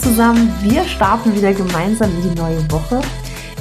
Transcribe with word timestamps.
zusammen, 0.00 0.52
wir 0.62 0.84
starten 0.84 1.34
wieder 1.34 1.52
gemeinsam 1.52 2.10
in 2.16 2.30
die 2.30 2.40
neue 2.40 2.70
Woche. 2.70 3.00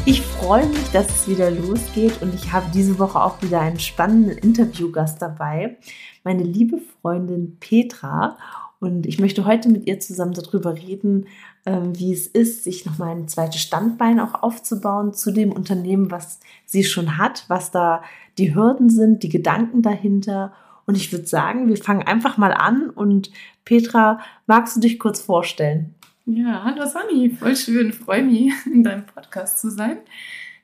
Ich 0.05 0.21
freue 0.21 0.67
mich, 0.67 0.91
dass 0.91 1.07
es 1.09 1.27
wieder 1.27 1.49
losgeht 1.49 2.21
und 2.21 2.33
ich 2.33 2.51
habe 2.51 2.67
diese 2.73 2.99
Woche 2.99 3.21
auch 3.21 3.41
wieder 3.41 3.59
einen 3.59 3.79
spannenden 3.79 4.37
Interviewgast 4.37 5.21
dabei, 5.21 5.77
meine 6.23 6.43
liebe 6.43 6.79
Freundin 7.01 7.57
Petra. 7.59 8.37
Und 8.79 9.07
ich 9.07 9.19
möchte 9.19 9.45
heute 9.45 9.69
mit 9.69 9.87
ihr 9.87 9.99
zusammen 9.99 10.33
darüber 10.33 10.75
reden, 10.75 11.25
ähm, 11.65 11.97
wie 11.97 12.13
es 12.13 12.27
ist, 12.27 12.63
sich 12.63 12.85
nochmal 12.85 13.15
ein 13.15 13.27
zweites 13.27 13.61
Standbein 13.61 14.19
auch 14.19 14.43
aufzubauen 14.43 15.13
zu 15.13 15.31
dem 15.31 15.51
Unternehmen, 15.51 16.11
was 16.11 16.39
sie 16.65 16.83
schon 16.83 17.17
hat, 17.17 17.45
was 17.47 17.71
da 17.71 18.03
die 18.37 18.53
Hürden 18.53 18.89
sind, 18.89 19.23
die 19.23 19.29
Gedanken 19.29 19.81
dahinter. 19.81 20.53
Und 20.85 20.95
ich 20.95 21.11
würde 21.11 21.25
sagen, 21.25 21.67
wir 21.67 21.77
fangen 21.77 22.03
einfach 22.03 22.37
mal 22.37 22.53
an. 22.53 22.89
Und 22.89 23.31
Petra, 23.65 24.19
magst 24.45 24.75
du 24.75 24.79
dich 24.79 24.99
kurz 24.99 25.19
vorstellen? 25.19 25.95
Ja, 26.29 26.61
hallo 26.65 26.85
Sani, 26.85 27.29
voll 27.29 27.55
schön, 27.55 27.93
freue 27.93 28.21
mich, 28.21 28.51
in 28.65 28.83
deinem 28.83 29.05
Podcast 29.05 29.61
zu 29.61 29.69
sein, 29.69 29.99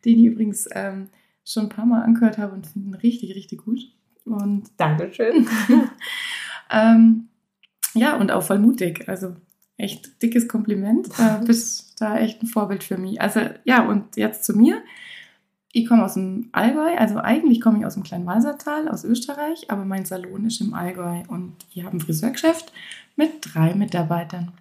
den 0.03 0.19
ich 0.19 0.25
übrigens 0.25 0.67
ähm, 0.73 1.07
schon 1.45 1.63
ein 1.63 1.69
paar 1.69 1.85
Mal 1.85 2.03
angehört 2.03 2.37
habe 2.37 2.51
und 2.53 2.67
finde 2.67 3.01
richtig, 3.01 3.33
richtig 3.33 3.63
gut. 3.63 3.79
Und 4.25 4.65
Dankeschön. 4.75 5.47
ähm, 6.69 7.29
ja, 7.93 8.17
und 8.17 8.29
auch 8.29 8.43
voll 8.43 8.59
mutig. 8.59 9.07
Also 9.07 9.37
echt 9.77 10.21
dickes 10.21 10.49
Kompliment. 10.49 11.07
Äh, 11.17 11.39
bist 11.45 11.95
da 12.01 12.17
echt 12.17 12.43
ein 12.43 12.47
Vorbild 12.47 12.83
für 12.83 12.97
mich. 12.97 13.21
Also 13.21 13.39
ja, 13.63 13.87
und 13.87 14.17
jetzt 14.17 14.43
zu 14.43 14.57
mir. 14.57 14.81
Ich 15.71 15.87
komme 15.87 16.03
aus 16.03 16.15
dem 16.15 16.49
Allgäu, 16.51 16.93
also 16.97 17.19
eigentlich 17.19 17.61
komme 17.61 17.79
ich 17.79 17.85
aus 17.85 17.93
dem 17.93 18.03
kleinen 18.03 18.25
Walsertal, 18.25 18.89
aus 18.89 19.05
Österreich, 19.05 19.71
aber 19.71 19.85
mein 19.85 20.05
Salon 20.05 20.45
ist 20.45 20.59
im 20.59 20.73
Allgäu 20.73 21.23
und 21.29 21.55
wir 21.73 21.85
haben 21.85 21.97
ein 21.97 22.01
Friseurgeschäft 22.01 22.73
mit 23.15 23.31
drei 23.41 23.73
Mitarbeitern. 23.73 24.51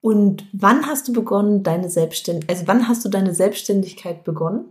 Und 0.00 0.46
wann 0.52 0.86
hast 0.86 1.08
du 1.08 1.12
begonnen, 1.12 1.62
deine 1.62 1.90
Selbstständigkeit, 1.90 2.56
also 2.56 2.68
wann 2.68 2.88
hast 2.88 3.04
du 3.04 3.08
deine 3.08 3.34
Selbstständigkeit 3.34 4.24
begonnen? 4.24 4.66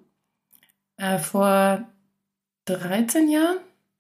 Äh, 0.98 1.20
vor 1.20 1.86
13 2.66 3.30
Jahren 3.30 3.58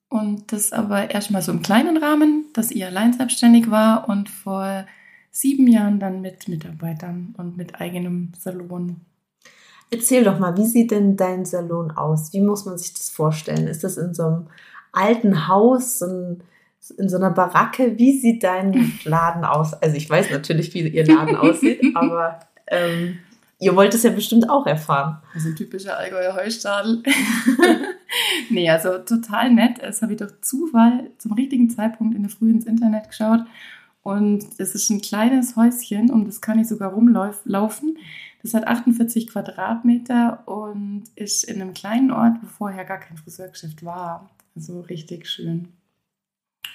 und 0.10 0.52
das 0.52 0.72
aber 0.72 1.12
erstmal 1.12 1.42
so 1.42 1.52
im 1.52 1.62
kleinen 1.62 1.98
Rahmen, 1.98 2.46
dass 2.54 2.72
ich 2.72 2.84
allein 2.86 3.14
selbstständig 3.14 3.70
war 3.70 4.08
und 4.10 4.30
vor 4.30 4.86
sieben 5.32 5.68
Jahren 5.68 6.00
dann 6.00 6.22
mit 6.22 6.48
Mitarbeitern 6.48 7.36
und 7.38 7.58
mit 7.58 7.80
eigenem 7.80 8.32
Salon. 8.38 9.02
Erzähl 9.92 10.24
doch 10.24 10.40
mal, 10.40 10.58
wie 10.58 10.66
sieht 10.66 10.92
denn 10.92 11.16
dein 11.16 11.46
Salon 11.46 11.92
aus? 11.92 12.34
Wie 12.34 12.42
muss 12.42 12.66
man 12.66 12.78
sich 12.78 12.94
das 12.94 13.10
vorstellen? 13.10 13.68
Ist 13.68 13.84
das 13.84 13.98
in 13.98 14.14
so 14.14 14.24
einem 14.24 14.48
alten 14.92 15.48
Haus, 15.48 16.02
in, 16.02 16.42
in 16.98 17.10
so 17.10 17.18
einer 17.18 17.32
Baracke? 17.32 17.98
Wie 17.98 18.18
sieht 18.20 18.44
dein 18.44 18.94
Laden 19.04 19.44
aus? 19.44 19.74
Also 19.74 19.96
ich 19.96 20.10
weiß 20.10 20.32
natürlich, 20.32 20.74
wie 20.74 20.88
ihr 20.88 21.06
Laden 21.06 21.36
aussieht, 21.36 21.82
aber 21.96 22.40
ähm, 22.68 23.20
ihr 23.60 23.76
wollt 23.76 23.94
es 23.94 24.04
ja 24.04 24.12
bestimmt 24.12 24.50
auch 24.50 24.66
erfahren. 24.66 25.18
Also 25.34 25.50
ein 25.50 25.56
typischer 25.56 25.98
Allgäuer 25.98 26.36
Heustadel. 26.36 27.04
nee, 28.50 28.70
also 28.70 29.00
total 29.00 29.52
nett. 29.54 29.80
Das 29.82 30.02
habe 30.02 30.14
ich 30.14 30.20
durch 30.20 30.40
Zufall 30.42 31.12
zum 31.18 31.34
richtigen 31.34 31.70
Zeitpunkt 31.70 32.16
in 32.16 32.24
der 32.24 32.32
Früh 32.32 32.52
ins 32.52 32.66
Internet 32.66 33.10
geschaut. 33.10 33.42
Und 34.04 34.46
es 34.58 34.74
ist 34.74 34.90
ein 34.90 35.02
kleines 35.02 35.58
Häuschen, 35.58 36.12
um 36.12 36.26
das 36.26 36.40
kann 36.40 36.60
ich 36.60 36.70
sogar 36.70 36.94
rumlaufen. 36.94 37.98
Das 38.42 38.54
hat 38.54 38.66
48 38.66 39.28
Quadratmeter 39.28 40.48
und 40.48 41.04
ist 41.16 41.44
in 41.44 41.62
einem 41.62 41.74
kleinen 41.74 42.12
Ort, 42.12 42.38
wo 42.42 42.48
vorher 42.48 42.86
gar 42.86 43.00
kein 43.00 43.18
Friseurgeschäft 43.18 43.84
war. 43.84 44.30
Also 44.56 44.80
richtig 44.82 45.28
schön. 45.28 45.74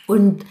Und 0.07 0.45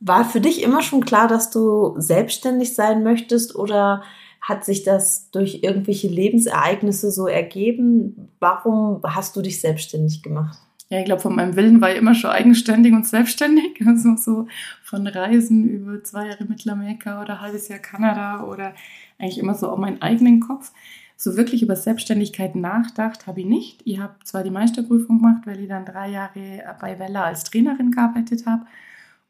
war 0.00 0.24
für 0.24 0.40
dich 0.40 0.62
immer 0.62 0.82
schon 0.82 1.04
klar, 1.04 1.28
dass 1.28 1.50
du 1.50 1.94
selbstständig 1.96 2.74
sein 2.74 3.02
möchtest 3.02 3.54
oder 3.54 4.02
hat 4.40 4.64
sich 4.64 4.82
das 4.82 5.30
durch 5.30 5.60
irgendwelche 5.62 6.08
Lebensereignisse 6.08 7.12
so 7.12 7.28
ergeben? 7.28 8.28
Warum 8.40 9.00
hast 9.04 9.36
du 9.36 9.42
dich 9.42 9.60
selbstständig 9.60 10.22
gemacht? 10.22 10.58
Ja, 10.88 10.98
ich 10.98 11.04
glaube, 11.06 11.22
von 11.22 11.34
meinem 11.34 11.56
Willen 11.56 11.80
war 11.80 11.90
ich 11.90 11.96
immer 11.96 12.14
schon 12.14 12.30
eigenständig 12.30 12.92
und 12.92 13.06
selbstständig. 13.06 13.80
Also 13.86 14.16
so 14.16 14.46
von 14.82 15.06
Reisen 15.06 15.66
über 15.68 16.02
zwei 16.04 16.26
Jahre 16.26 16.44
Mittelamerika 16.44 17.22
oder 17.22 17.40
halbes 17.40 17.68
Jahr 17.68 17.78
Kanada 17.78 18.44
oder 18.44 18.74
eigentlich 19.18 19.38
immer 19.38 19.54
so 19.54 19.68
auf 19.68 19.78
meinen 19.78 20.02
eigenen 20.02 20.40
Kopf. 20.40 20.72
So 21.16 21.36
wirklich 21.36 21.62
über 21.62 21.76
Selbstständigkeit 21.76 22.56
nachdacht 22.56 23.26
habe 23.26 23.40
ich 23.40 23.46
nicht. 23.46 23.80
Ich 23.84 24.00
habe 24.00 24.16
zwar 24.24 24.42
die 24.42 24.50
Meisterprüfung 24.50 25.18
gemacht, 25.18 25.46
weil 25.46 25.60
ich 25.60 25.68
dann 25.68 25.86
drei 25.86 26.10
Jahre 26.10 26.76
bei 26.80 26.98
Wella 26.98 27.24
als 27.24 27.44
Trainerin 27.44 27.92
gearbeitet 27.92 28.44
habe. 28.44 28.66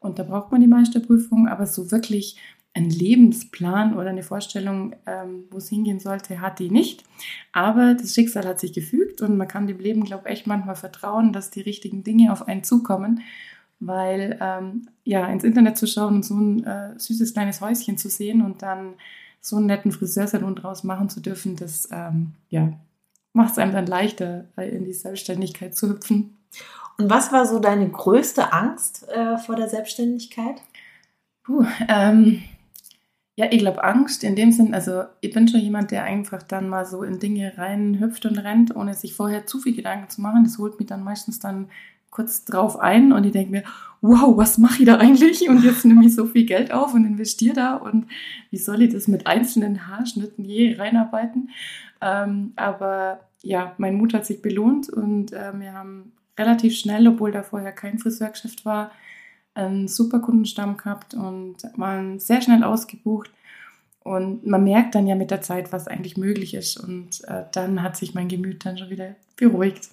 Und 0.03 0.19
da 0.19 0.23
braucht 0.23 0.51
man 0.51 0.61
die 0.61 0.67
Meisterprüfung, 0.67 1.47
aber 1.47 1.65
so 1.65 1.89
wirklich 1.89 2.37
einen 2.73 2.89
Lebensplan 2.89 3.95
oder 3.95 4.09
eine 4.09 4.23
Vorstellung, 4.23 4.95
ähm, 5.05 5.45
wo 5.49 5.57
es 5.57 5.69
hingehen 5.69 5.99
sollte, 5.99 6.41
hatte 6.41 6.63
ich 6.63 6.71
nicht. 6.71 7.03
Aber 7.51 7.93
das 7.93 8.13
Schicksal 8.13 8.45
hat 8.45 8.59
sich 8.59 8.73
gefügt 8.73 9.21
und 9.21 9.37
man 9.37 9.47
kann 9.47 9.67
dem 9.67 9.79
Leben, 9.79 10.03
glaube 10.03 10.23
ich, 10.25 10.33
echt 10.33 10.47
manchmal 10.47 10.75
vertrauen, 10.75 11.33
dass 11.33 11.51
die 11.51 11.61
richtigen 11.61 12.03
Dinge 12.03 12.33
auf 12.33 12.47
einen 12.47 12.63
zukommen. 12.63 13.21
Weil 13.79 14.37
ähm, 14.41 14.87
ja, 15.03 15.27
ins 15.27 15.43
Internet 15.43 15.77
zu 15.77 15.87
schauen 15.87 16.15
und 16.15 16.25
so 16.25 16.35
ein 16.35 16.63
äh, 16.63 16.99
süßes 16.99 17.33
kleines 17.33 17.61
Häuschen 17.61 17.97
zu 17.97 18.09
sehen 18.09 18.41
und 18.41 18.61
dann 18.61 18.95
so 19.39 19.57
einen 19.57 19.67
netten 19.67 19.91
Friseursalon 19.91 20.55
draus 20.55 20.83
machen 20.83 21.09
zu 21.09 21.19
dürfen, 21.19 21.55
das 21.55 21.89
ähm, 21.91 22.31
ja, 22.49 22.73
macht 23.33 23.51
es 23.51 23.57
einem 23.57 23.73
dann 23.73 23.87
leichter, 23.87 24.45
in 24.57 24.85
die 24.85 24.93
Selbstständigkeit 24.93 25.75
zu 25.75 25.89
hüpfen. 25.89 26.37
Und 26.97 27.09
was 27.09 27.31
war 27.31 27.45
so 27.45 27.59
deine 27.59 27.89
größte 27.89 28.53
Angst 28.53 29.07
äh, 29.09 29.37
vor 29.37 29.55
der 29.55 29.67
Selbstständigkeit? 29.67 30.61
Puh, 31.43 31.65
ähm, 31.87 32.43
ja, 33.35 33.47
ich 33.49 33.59
glaube 33.59 33.83
Angst 33.83 34.23
in 34.23 34.35
dem 34.35 34.51
Sinn, 34.51 34.73
also 34.75 35.03
ich 35.19 35.33
bin 35.33 35.47
schon 35.47 35.59
jemand, 35.59 35.89
der 35.89 36.03
einfach 36.03 36.43
dann 36.43 36.69
mal 36.69 36.85
so 36.85 37.03
in 37.03 37.19
Dinge 37.19 37.57
reinhüpft 37.57 38.25
und 38.27 38.37
rennt, 38.37 38.75
ohne 38.75 38.93
sich 38.93 39.15
vorher 39.15 39.47
zu 39.47 39.59
viel 39.59 39.75
Gedanken 39.75 40.09
zu 40.09 40.21
machen. 40.21 40.43
Das 40.43 40.59
holt 40.59 40.77
mich 40.77 40.87
dann 40.87 41.03
meistens 41.03 41.39
dann 41.39 41.69
kurz 42.11 42.45
drauf 42.45 42.79
ein 42.79 43.11
und 43.11 43.23
ich 43.25 43.31
denke 43.31 43.51
mir, 43.51 43.63
wow, 44.01 44.37
was 44.37 44.59
mache 44.59 44.83
ich 44.83 44.85
da 44.85 44.97
eigentlich? 44.97 45.49
Und 45.49 45.63
jetzt 45.63 45.83
nehme 45.83 46.05
ich 46.05 46.13
so 46.13 46.27
viel 46.27 46.45
Geld 46.45 46.71
auf 46.71 46.93
und 46.93 47.05
investiere 47.05 47.55
da 47.55 47.75
und 47.75 48.05
wie 48.51 48.57
soll 48.57 48.83
ich 48.83 48.93
das 48.93 49.07
mit 49.07 49.25
einzelnen 49.25 49.87
Haarschnitten 49.87 50.45
je 50.45 50.75
reinarbeiten? 50.75 51.49
Ähm, 52.01 52.53
aber 52.55 53.21
ja, 53.41 53.73
mein 53.79 53.95
Mut 53.95 54.13
hat 54.13 54.27
sich 54.27 54.43
belohnt 54.43 54.89
und 54.89 55.33
äh, 55.33 55.51
wir 55.59 55.73
haben 55.73 56.11
relativ 56.37 56.77
schnell, 56.77 57.07
obwohl 57.07 57.31
da 57.31 57.43
vorher 57.43 57.71
kein 57.71 57.99
Friseurgeschäft 57.99 58.65
war, 58.65 58.91
einen 59.53 59.87
super 59.87 60.19
Kundenstamm 60.19 60.77
gehabt 60.77 61.13
und 61.13 61.57
waren 61.75 62.19
sehr 62.19 62.41
schnell 62.41 62.63
ausgebucht. 62.63 63.31
Und 64.03 64.45
man 64.45 64.63
merkt 64.63 64.95
dann 64.95 65.07
ja 65.07 65.15
mit 65.15 65.31
der 65.31 65.41
Zeit, 65.41 65.71
was 65.71 65.87
eigentlich 65.87 66.17
möglich 66.17 66.53
ist. 66.53 66.77
Und 66.77 67.23
äh, 67.25 67.43
dann 67.51 67.81
hat 67.81 67.95
sich 67.95 68.13
mein 68.13 68.27
Gemüt 68.27 68.65
dann 68.65 68.77
schon 68.77 68.89
wieder 68.89 69.15
beruhigt. 69.37 69.89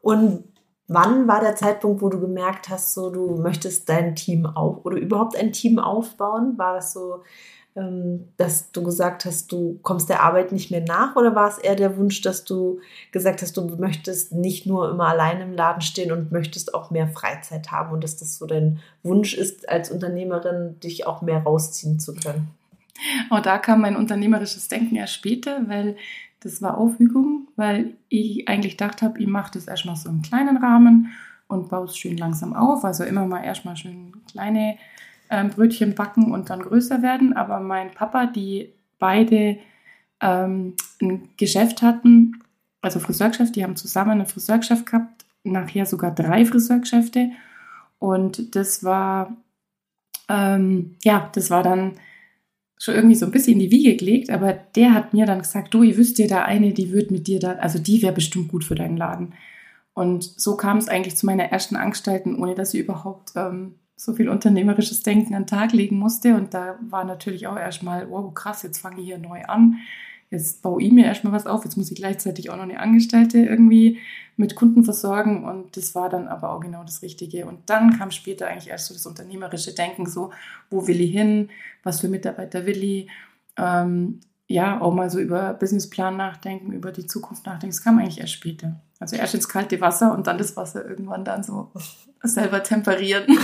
Und 0.00 0.44
Wann 0.86 1.26
war 1.26 1.40
der 1.40 1.56
Zeitpunkt, 1.56 2.02
wo 2.02 2.10
du 2.10 2.20
gemerkt 2.20 2.68
hast, 2.68 2.92
so 2.92 3.08
du 3.08 3.36
möchtest 3.36 3.88
dein 3.88 4.14
Team 4.14 4.44
auf 4.44 4.84
oder 4.84 4.98
überhaupt 4.98 5.34
ein 5.34 5.52
Team 5.52 5.78
aufbauen? 5.78 6.58
War 6.58 6.74
das 6.74 6.92
so, 6.92 7.22
dass 8.36 8.70
du 8.70 8.84
gesagt 8.84 9.24
hast, 9.24 9.50
du 9.50 9.80
kommst 9.82 10.08
der 10.08 10.22
Arbeit 10.22 10.52
nicht 10.52 10.70
mehr 10.70 10.80
nach 10.80 11.16
oder 11.16 11.34
war 11.34 11.48
es 11.48 11.58
eher 11.58 11.74
der 11.74 11.96
Wunsch, 11.96 12.20
dass 12.20 12.44
du 12.44 12.78
gesagt 13.10 13.42
hast, 13.42 13.56
du 13.56 13.66
möchtest 13.76 14.32
nicht 14.32 14.64
nur 14.64 14.90
immer 14.90 15.08
allein 15.08 15.40
im 15.40 15.52
Laden 15.52 15.80
stehen 15.80 16.12
und 16.12 16.30
möchtest 16.30 16.72
auch 16.72 16.92
mehr 16.92 17.08
Freizeit 17.08 17.72
haben 17.72 17.92
und 17.92 18.04
dass 18.04 18.16
das 18.16 18.38
so 18.38 18.46
dein 18.46 18.78
Wunsch 19.02 19.34
ist, 19.34 19.68
als 19.68 19.90
Unternehmerin 19.90 20.78
dich 20.78 21.04
auch 21.06 21.20
mehr 21.20 21.42
rausziehen 21.42 21.98
zu 21.98 22.14
können? 22.14 22.48
Auch 23.30 23.40
da 23.40 23.58
kam 23.58 23.80
mein 23.80 23.96
unternehmerisches 23.96 24.68
Denken 24.68 24.94
erst 24.94 25.14
später, 25.14 25.62
weil 25.66 25.96
das 26.38 26.62
war 26.62 26.78
Aufwügung, 26.78 27.48
weil 27.56 27.94
ich 28.08 28.46
eigentlich 28.48 28.76
gedacht 28.76 29.02
habe, 29.02 29.18
ich 29.18 29.26
mache 29.26 29.50
das 29.54 29.66
erstmal 29.66 29.96
so 29.96 30.08
im 30.10 30.22
kleinen 30.22 30.58
Rahmen 30.58 31.12
und 31.48 31.70
baue 31.70 31.86
es 31.86 31.96
schön 31.96 32.16
langsam 32.18 32.54
auf. 32.54 32.84
Also 32.84 33.02
immer 33.02 33.26
mal 33.26 33.42
erstmal 33.42 33.76
schön 33.76 34.12
kleine 34.30 34.76
ähm, 35.30 35.50
Brötchen 35.50 35.94
backen 35.94 36.32
und 36.32 36.50
dann 36.50 36.62
größer 36.62 37.02
werden. 37.02 37.32
Aber 37.32 37.60
mein 37.60 37.90
Papa, 37.92 38.26
die 38.26 38.72
beide 38.98 39.58
ähm, 40.20 40.74
ein 41.00 41.28
Geschäft 41.36 41.82
hatten, 41.82 42.42
also 42.80 43.00
Friseurgeschäft, 43.00 43.56
die 43.56 43.64
haben 43.64 43.76
zusammen 43.76 44.20
ein 44.20 44.26
Friseurgeschäft 44.26 44.86
gehabt, 44.86 45.24
nachher 45.42 45.86
sogar 45.86 46.14
drei 46.14 46.44
Friseurgeschäfte. 46.44 47.30
Und 47.98 48.54
das 48.54 48.84
war, 48.84 49.36
ähm, 50.28 50.96
ja, 51.02 51.30
das 51.34 51.50
war 51.50 51.62
dann 51.62 51.92
schon 52.78 52.94
irgendwie 52.94 53.14
so 53.14 53.26
ein 53.26 53.32
bisschen 53.32 53.54
in 53.54 53.60
die 53.60 53.70
Wiege 53.70 53.96
gelegt, 53.96 54.30
aber 54.30 54.52
der 54.52 54.92
hat 54.92 55.14
mir 55.14 55.26
dann 55.26 55.38
gesagt, 55.38 55.72
du, 55.72 55.82
ihr 55.82 55.96
wisst 55.96 56.18
ja 56.18 56.26
da 56.26 56.42
eine, 56.42 56.72
die 56.72 56.92
wird 56.92 57.10
mit 57.10 57.26
dir 57.26 57.38
da, 57.38 57.52
also 57.52 57.78
die 57.78 58.02
wäre 58.02 58.12
bestimmt 58.12 58.48
gut 58.48 58.64
für 58.64 58.74
deinen 58.74 58.96
Laden. 58.96 59.32
Und 59.94 60.24
so 60.24 60.56
kam 60.56 60.78
es 60.78 60.88
eigentlich 60.88 61.16
zu 61.16 61.24
meiner 61.24 61.44
ersten 61.44 61.76
Anstalten, 61.76 62.36
ohne 62.36 62.54
dass 62.54 62.74
ich 62.74 62.80
überhaupt 62.80 63.32
ähm, 63.36 63.76
so 63.96 64.14
viel 64.14 64.28
unternehmerisches 64.28 65.02
Denken 65.02 65.34
an 65.34 65.42
den 65.42 65.48
Tag 65.48 65.72
legen 65.72 65.98
musste. 65.98 66.34
Und 66.34 66.54
da 66.54 66.78
war 66.88 67.04
natürlich 67.04 67.46
auch 67.46 67.56
erstmal, 67.56 68.10
wow, 68.10 68.32
krass, 68.34 68.62
jetzt 68.62 68.78
fange 68.78 69.00
ich 69.00 69.06
hier 69.06 69.18
neu 69.18 69.44
an 69.44 69.78
jetzt 70.34 70.62
baue 70.62 70.82
ich 70.82 70.92
mir 70.92 71.06
erstmal 71.06 71.32
was 71.32 71.46
auf, 71.46 71.64
jetzt 71.64 71.76
muss 71.76 71.90
ich 71.90 71.96
gleichzeitig 71.96 72.50
auch 72.50 72.56
noch 72.56 72.64
eine 72.64 72.80
Angestellte 72.80 73.38
irgendwie 73.38 73.98
mit 74.36 74.56
Kunden 74.56 74.84
versorgen 74.84 75.44
und 75.44 75.76
das 75.76 75.94
war 75.94 76.08
dann 76.08 76.28
aber 76.28 76.50
auch 76.50 76.60
genau 76.60 76.82
das 76.82 77.02
Richtige. 77.02 77.46
Und 77.46 77.70
dann 77.70 77.96
kam 77.96 78.10
später 78.10 78.48
eigentlich 78.48 78.68
erst 78.68 78.86
so 78.86 78.94
das 78.94 79.06
unternehmerische 79.06 79.74
Denken, 79.74 80.06
so, 80.06 80.32
wo 80.70 80.86
will 80.86 81.00
ich 81.00 81.12
hin, 81.12 81.50
was 81.84 82.00
für 82.00 82.08
Mitarbeiter 82.08 82.66
will 82.66 82.82
ich 82.82 83.08
ähm, 83.56 84.20
ja, 84.46 84.80
auch 84.80 84.92
mal 84.92 85.08
so 85.08 85.20
über 85.20 85.54
Businessplan 85.54 86.16
nachdenken, 86.16 86.72
über 86.72 86.92
die 86.92 87.06
Zukunft 87.06 87.46
nachdenken. 87.46 87.74
Das 87.74 87.82
kam 87.82 87.98
eigentlich 87.98 88.20
erst 88.20 88.32
später. 88.32 88.80
Also 89.04 89.16
erst 89.16 89.34
ins 89.34 89.50
kalte 89.50 89.78
Wasser 89.82 90.14
und 90.14 90.26
dann 90.26 90.38
das 90.38 90.56
Wasser 90.56 90.88
irgendwann 90.88 91.26
dann 91.26 91.42
so 91.42 91.70
selber 92.22 92.62
temperieren. 92.62 93.26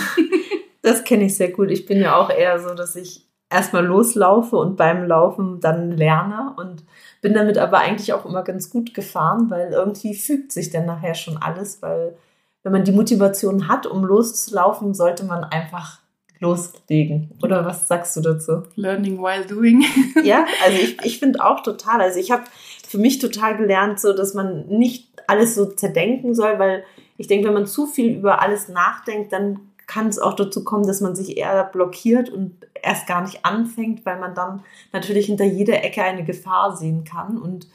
Das 0.82 1.04
kenne 1.04 1.24
ich 1.24 1.36
sehr 1.36 1.50
gut. 1.50 1.70
Ich 1.70 1.84
bin 1.84 2.00
ja 2.00 2.16
auch 2.16 2.30
eher 2.30 2.58
so, 2.58 2.72
dass 2.72 2.96
ich 2.96 3.26
erstmal 3.50 3.84
loslaufe 3.84 4.56
und 4.56 4.78
beim 4.78 5.04
Laufen 5.04 5.60
dann 5.60 5.90
lerne 5.90 6.54
und 6.56 6.84
bin 7.20 7.34
damit 7.34 7.58
aber 7.58 7.80
eigentlich 7.80 8.14
auch 8.14 8.24
immer 8.24 8.42
ganz 8.42 8.70
gut 8.70 8.94
gefahren, 8.94 9.50
weil 9.50 9.72
irgendwie 9.72 10.14
fügt 10.14 10.52
sich 10.52 10.70
dann 10.70 10.86
nachher 10.86 11.14
schon 11.14 11.36
alles, 11.36 11.82
weil 11.82 12.16
wenn 12.62 12.72
man 12.72 12.84
die 12.84 12.92
Motivation 12.92 13.68
hat, 13.68 13.86
um 13.86 14.06
loszulaufen, 14.06 14.94
sollte 14.94 15.24
man 15.24 15.44
einfach 15.44 15.98
loslegen. 16.38 17.38
Oder 17.42 17.66
was 17.66 17.86
sagst 17.86 18.16
du 18.16 18.22
dazu? 18.22 18.62
Learning 18.74 19.18
while 19.18 19.44
doing. 19.44 19.84
ja, 20.24 20.46
also 20.64 20.78
ich, 20.78 21.04
ich 21.04 21.18
finde 21.18 21.44
auch 21.44 21.62
total. 21.62 22.00
Also 22.00 22.18
ich 22.18 22.30
habe 22.30 22.44
für 22.90 22.98
mich 22.98 23.20
total 23.20 23.56
gelernt, 23.56 24.00
so 24.00 24.12
dass 24.12 24.34
man 24.34 24.66
nicht 24.66 25.08
alles 25.28 25.54
so 25.54 25.64
zerdenken 25.66 26.34
soll, 26.34 26.58
weil 26.58 26.82
ich 27.16 27.28
denke, 27.28 27.46
wenn 27.46 27.54
man 27.54 27.69
zu 27.69 27.87
viel 27.87 28.16
über 28.16 28.42
alles 28.42 28.69
nachdenkt, 28.69 29.32
dann 29.32 29.60
kann 29.87 30.08
es 30.08 30.19
auch 30.19 30.34
dazu 30.34 30.64
kommen, 30.64 30.88
dass 30.88 31.00
man 31.00 31.14
sich 31.14 31.37
eher 31.37 31.62
blockiert 31.64 32.31
und 32.31 32.66
erst 32.82 33.06
gar 33.06 33.22
nicht 33.22 33.44
anfängt, 33.44 34.04
weil 34.04 34.19
man 34.19 34.34
dann 34.34 34.64
natürlich 34.92 35.26
hinter 35.26 35.44
jeder 35.44 35.84
Ecke 35.84 36.02
eine 36.02 36.25
Gefahr 36.25 36.76
sehen 36.76 37.04
kann. 37.04 37.38
Und 37.38 37.69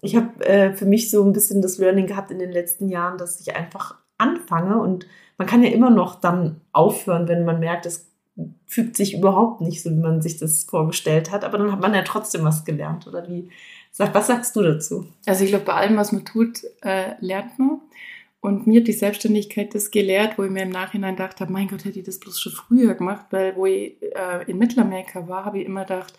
ich 0.00 0.14
habe 0.14 0.44
äh, 0.46 0.72
für 0.74 0.86
mich 0.86 1.10
so 1.10 1.24
ein 1.24 1.32
bisschen 1.32 1.60
das 1.60 1.78
Learning 1.78 2.06
gehabt 2.06 2.30
in 2.30 2.38
den 2.38 2.52
letzten 2.52 2.88
Jahren, 2.88 3.18
dass 3.18 3.40
ich 3.40 3.56
einfach 3.56 3.96
anfange 4.16 4.80
und 4.80 5.08
man 5.38 5.48
kann 5.48 5.64
ja 5.64 5.70
immer 5.70 5.90
noch 5.90 6.20
dann 6.20 6.60
aufhören, 6.70 7.26
wenn 7.26 7.44
man 7.44 7.58
merkt, 7.58 7.84
es 7.86 8.12
fügt 8.66 8.96
sich 8.96 9.14
überhaupt 9.14 9.60
nicht 9.60 9.82
so, 9.82 9.90
wie 9.90 9.96
man 9.96 10.22
sich 10.22 10.38
das 10.38 10.64
vorgestellt 10.64 11.30
hat. 11.32 11.44
Aber 11.44 11.58
dann 11.58 11.72
hat 11.72 11.80
man 11.80 11.94
ja 11.94 12.02
trotzdem 12.02 12.44
was 12.44 12.64
gelernt, 12.64 13.06
oder 13.06 13.28
wie? 13.28 13.50
Was 13.96 14.26
sagst 14.26 14.56
du 14.56 14.62
dazu? 14.62 15.06
Also 15.26 15.44
ich 15.44 15.50
glaube, 15.50 15.66
bei 15.66 15.74
allem, 15.74 15.96
was 15.96 16.12
man 16.12 16.24
tut, 16.24 16.62
äh, 16.82 17.14
lernt 17.20 17.58
man. 17.58 17.80
Und 18.40 18.66
mir 18.66 18.80
hat 18.80 18.88
die 18.88 18.92
Selbstständigkeit 18.92 19.74
das 19.74 19.90
gelehrt, 19.90 20.36
wo 20.36 20.42
ich 20.42 20.50
mir 20.50 20.62
im 20.62 20.70
Nachhinein 20.70 21.14
gedacht 21.14 21.40
habe, 21.40 21.52
mein 21.52 21.68
Gott, 21.68 21.84
hätte 21.84 22.00
ich 22.00 22.04
das 22.04 22.18
bloß 22.18 22.40
schon 22.40 22.52
früher 22.52 22.94
gemacht, 22.94 23.26
weil 23.30 23.54
wo 23.54 23.66
ich 23.66 23.94
äh, 24.02 24.50
in 24.50 24.58
Mittelamerika 24.58 25.28
war, 25.28 25.44
habe 25.44 25.60
ich 25.60 25.66
immer 25.66 25.82
gedacht, 25.82 26.14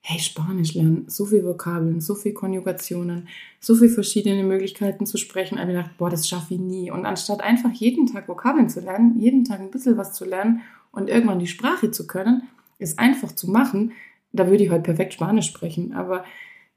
hey, 0.00 0.18
Spanisch 0.18 0.74
lernen, 0.74 1.04
so 1.06 1.24
viele 1.24 1.44
Vokabeln, 1.44 2.00
so 2.00 2.14
viele 2.14 2.34
Konjugationen, 2.34 3.28
so 3.60 3.74
viele 3.74 3.90
verschiedene 3.90 4.42
Möglichkeiten 4.42 5.06
zu 5.06 5.16
sprechen. 5.16 5.54
Und 5.56 5.62
ich 5.62 5.68
gedacht, 5.76 5.96
boah, 5.96 6.10
das 6.10 6.28
schaffe 6.28 6.54
ich 6.54 6.60
nie. 6.60 6.90
Und 6.90 7.06
anstatt 7.06 7.40
einfach 7.40 7.72
jeden 7.72 8.06
Tag 8.06 8.28
Vokabeln 8.28 8.68
zu 8.68 8.80
lernen, 8.80 9.18
jeden 9.18 9.44
Tag 9.44 9.60
ein 9.60 9.70
bisschen 9.70 9.96
was 9.96 10.12
zu 10.12 10.24
lernen 10.24 10.62
und 10.92 11.08
irgendwann 11.08 11.38
die 11.38 11.46
Sprache 11.46 11.90
zu 11.90 12.06
können, 12.06 12.42
ist 12.78 12.98
einfach 12.98 13.32
zu 13.32 13.50
machen, 13.50 13.92
da 14.32 14.48
würde 14.48 14.64
ich 14.64 14.70
heute 14.70 14.82
perfekt 14.82 15.14
Spanisch 15.14 15.46
sprechen. 15.46 15.94
Aber 15.94 16.24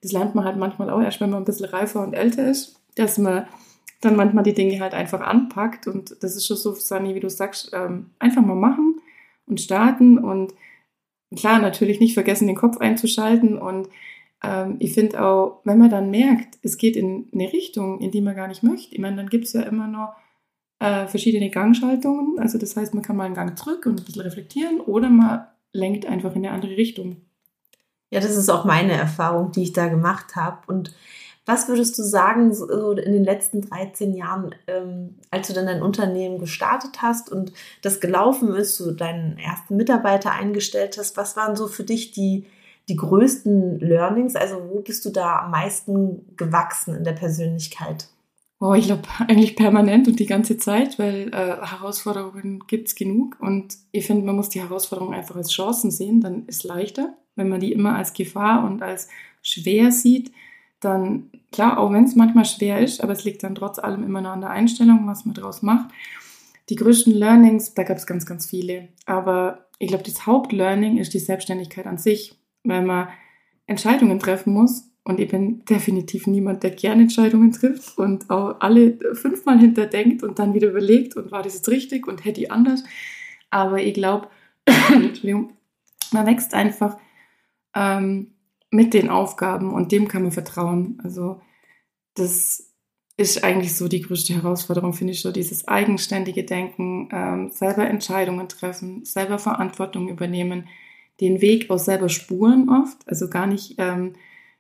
das 0.02 0.12
lernt 0.12 0.36
man 0.36 0.46
halt 0.46 0.58
manchmal 0.58 0.90
auch 0.90 1.02
erst, 1.02 1.22
wenn 1.22 1.30
man 1.30 1.42
ein 1.42 1.46
bisschen 1.46 1.66
reifer 1.66 2.04
und 2.04 2.14
älter 2.14 2.50
ist, 2.50 2.80
dass 2.96 3.18
man 3.18 3.48
dann 4.02 4.16
manchmal 4.16 4.44
die 4.44 4.54
Dinge 4.54 4.80
halt 4.80 4.94
einfach 4.94 5.22
anpackt. 5.22 5.88
Und 5.88 6.22
das 6.22 6.36
ist 6.36 6.46
schon 6.46 6.58
so, 6.58 6.74
Sani, 6.74 7.16
wie 7.16 7.20
du 7.20 7.30
sagst, 7.30 7.72
ähm, 7.74 8.12
einfach 8.20 8.44
mal 8.44 8.56
machen 8.56 9.02
und 9.48 9.60
starten 9.60 10.18
und 10.18 10.54
klar, 11.36 11.60
natürlich 11.60 12.00
nicht 12.00 12.14
vergessen, 12.14 12.48
den 12.48 12.56
Kopf 12.56 12.78
einzuschalten. 12.78 13.58
Und 13.58 13.90
ähm, 14.44 14.76
ich 14.80 14.94
finde 14.94 15.24
auch, 15.24 15.62
wenn 15.64 15.80
man 15.80 15.90
dann 15.90 16.12
merkt, 16.12 16.60
es 16.62 16.78
geht 16.78 16.96
in 16.96 17.28
eine 17.34 17.52
Richtung, 17.52 18.00
in 18.00 18.12
die 18.12 18.22
man 18.22 18.36
gar 18.36 18.48
nicht 18.48 18.64
möchte, 18.64 18.94
ich 18.94 19.02
meine, 19.02 19.16
dann 19.16 19.30
gibt 19.30 19.46
es 19.46 19.54
ja 19.54 19.62
immer 19.62 19.88
noch 19.88 20.14
äh, 20.80 21.08
verschiedene 21.08 21.50
Gangschaltungen. 21.50 22.40
Also 22.40 22.58
das 22.58 22.78
heißt, 22.78 22.94
man 22.94 23.04
kann 23.04 23.16
mal 23.16 23.26
einen 23.26 23.36
Gang 23.36 23.58
zurück 23.58 23.86
und 23.86 24.00
ein 24.00 24.06
bisschen 24.06 24.22
reflektieren 24.22 24.80
oder 24.80 25.10
man 25.10 25.48
lenkt 25.74 26.06
einfach 26.06 26.36
in 26.36 26.46
eine 26.46 26.52
andere 26.52 26.78
Richtung. 26.78 27.18
Ja, 28.10 28.20
das 28.20 28.36
ist 28.36 28.50
auch 28.50 28.66
meine 28.66 28.94
Erfahrung, 28.94 29.52
die 29.52 29.64
ich 29.64 29.74
da 29.74 29.88
gemacht 29.88 30.36
habe. 30.36 30.60
Und 30.68 30.94
was 31.46 31.68
würdest 31.68 31.98
du 31.98 32.04
sagen, 32.04 32.54
so 32.54 32.92
in 32.92 33.14
den 33.14 33.24
letzten 33.24 33.62
13 33.62 34.14
Jahren, 34.14 34.54
ähm, 34.68 35.16
als 35.32 35.48
du 35.48 35.54
dann 35.54 35.66
dein 35.66 35.82
Unternehmen 35.82 36.40
gestartet 36.40 37.02
hast 37.02 37.32
und 37.32 37.54
das 37.82 38.00
gelaufen 38.00 38.54
ist, 38.54 38.80
du 38.80 38.92
deinen 38.92 39.38
ersten 39.38 39.78
Mitarbeiter 39.78 40.32
eingestellt 40.32 40.98
hast, 40.98 41.16
was 41.16 41.38
waren 41.38 41.56
so 41.56 41.68
für 41.68 41.84
dich 41.84 42.12
die, 42.12 42.46
die 42.90 42.98
größten 42.98 43.80
Learnings? 43.80 44.36
Also 44.36 44.62
wo 44.70 44.82
bist 44.82 45.06
du 45.06 45.10
da 45.10 45.40
am 45.44 45.52
meisten 45.52 46.36
gewachsen 46.36 46.96
in 46.96 47.06
der 47.06 47.14
Persönlichkeit? 47.14 48.10
Oh, 48.60 48.74
ich 48.74 48.86
glaube 48.86 49.04
eigentlich 49.20 49.56
permanent 49.56 50.08
und 50.08 50.20
die 50.20 50.26
ganze 50.26 50.58
Zeit, 50.58 50.98
weil 51.00 51.30
äh, 51.30 51.66
Herausforderungen 51.66 52.64
es 52.70 52.96
genug 52.96 53.38
und 53.40 53.78
ich 53.92 54.06
finde, 54.06 54.26
man 54.26 54.36
muss 54.36 54.50
die 54.50 54.62
Herausforderungen 54.62 55.16
einfach 55.16 55.36
als 55.36 55.52
Chancen 55.52 55.92
sehen, 55.92 56.22
dann 56.22 56.46
ist 56.48 56.64
leichter. 56.64 57.16
Wenn 57.36 57.50
man 57.50 57.60
die 57.60 57.72
immer 57.72 57.96
als 57.96 58.14
Gefahr 58.14 58.66
und 58.66 58.82
als 58.82 59.10
schwer 59.44 59.92
sieht, 59.92 60.32
dann 60.80 61.30
klar, 61.52 61.80
auch 61.80 61.92
wenn 61.92 62.04
es 62.04 62.16
manchmal 62.16 62.46
schwer 62.46 62.80
ist, 62.80 63.02
aber 63.02 63.14
es 63.14 63.24
liegt 63.24 63.44
dann 63.44 63.56
trotz 63.56 63.80
allem 63.80 64.04
immer 64.04 64.22
noch 64.22 64.32
an 64.32 64.42
der 64.42 64.50
Einstellung, 64.50 65.08
was 65.08 65.26
man 65.26 65.36
daraus 65.36 65.62
macht. 65.62 65.90
Die 66.70 66.76
größten 66.76 67.14
Learnings, 67.14 67.74
da 67.74 67.84
gab 67.84 67.98
es 67.98 68.06
ganz, 68.06 68.26
ganz 68.26 68.48
viele. 68.48 68.90
Aber 69.06 69.68
ich 69.80 69.88
glaube, 69.88 70.04
das 70.04 70.26
Hauptlearning 70.26 70.98
ist 70.98 71.14
die 71.14 71.20
Selbstständigkeit 71.20 71.86
an 71.86 71.98
sich, 71.98 72.36
weil 72.64 72.84
man 72.84 73.10
Entscheidungen 73.68 74.20
treffen 74.20 74.54
muss. 74.54 74.90
Und 75.08 75.22
ich 75.22 75.30
bin 75.30 75.64
definitiv 75.64 76.28
niemand, 76.28 76.64
der 76.64 76.72
gerne 76.72 77.04
Entscheidungen 77.04 77.54
trifft 77.54 77.98
und 77.98 78.30
auch 78.30 78.58
alle 78.60 78.98
fünfmal 79.14 79.58
hinterdenkt 79.58 80.22
und 80.22 80.38
dann 80.38 80.54
wieder 80.54 80.68
überlegt 80.68 81.16
und 81.16 81.32
war 81.32 81.42
das 81.42 81.54
jetzt 81.54 81.70
richtig 81.70 82.10
und 82.10 82.26
hätte 82.26 82.42
ich 82.42 82.52
anders. 82.52 82.84
Aber 83.50 83.82
ich 83.82 83.94
glaube, 83.94 84.28
man 84.68 86.26
wächst 86.26 86.54
einfach 86.54 86.98
ähm, 87.74 88.34
mit 88.70 88.94
den 88.94 89.10
Aufgaben 89.10 89.74
und 89.74 89.94
dem 89.94 90.10
kann 90.10 90.24
man 90.24 90.34
vertrauen. 90.34 91.00
Also 91.02 91.40
das 92.16 92.74
ist 93.16 93.46
eigentlich 93.46 93.78
so 93.78 93.88
die 93.88 94.02
größte 94.02 94.34
Herausforderung, 94.34 94.92
finde 94.92 95.14
ich 95.14 95.22
so, 95.22 95.32
dieses 95.32 95.70
eigenständige 95.70 96.44
Denken, 96.44 97.08
ähm, 97.14 97.50
selber 97.52 97.88
Entscheidungen 97.88 98.50
treffen, 98.50 99.06
selber 99.06 99.40
Verantwortung 99.40 100.10
übernehmen, 100.10 100.68
den 101.22 101.40
Weg 101.40 101.70
auch 101.70 101.80
selber 101.80 102.10
spuren 102.10 102.68
oft, 102.68 103.08
also 103.08 103.30
gar 103.30 103.48
nicht 103.48 103.76
ähm, 103.78 104.16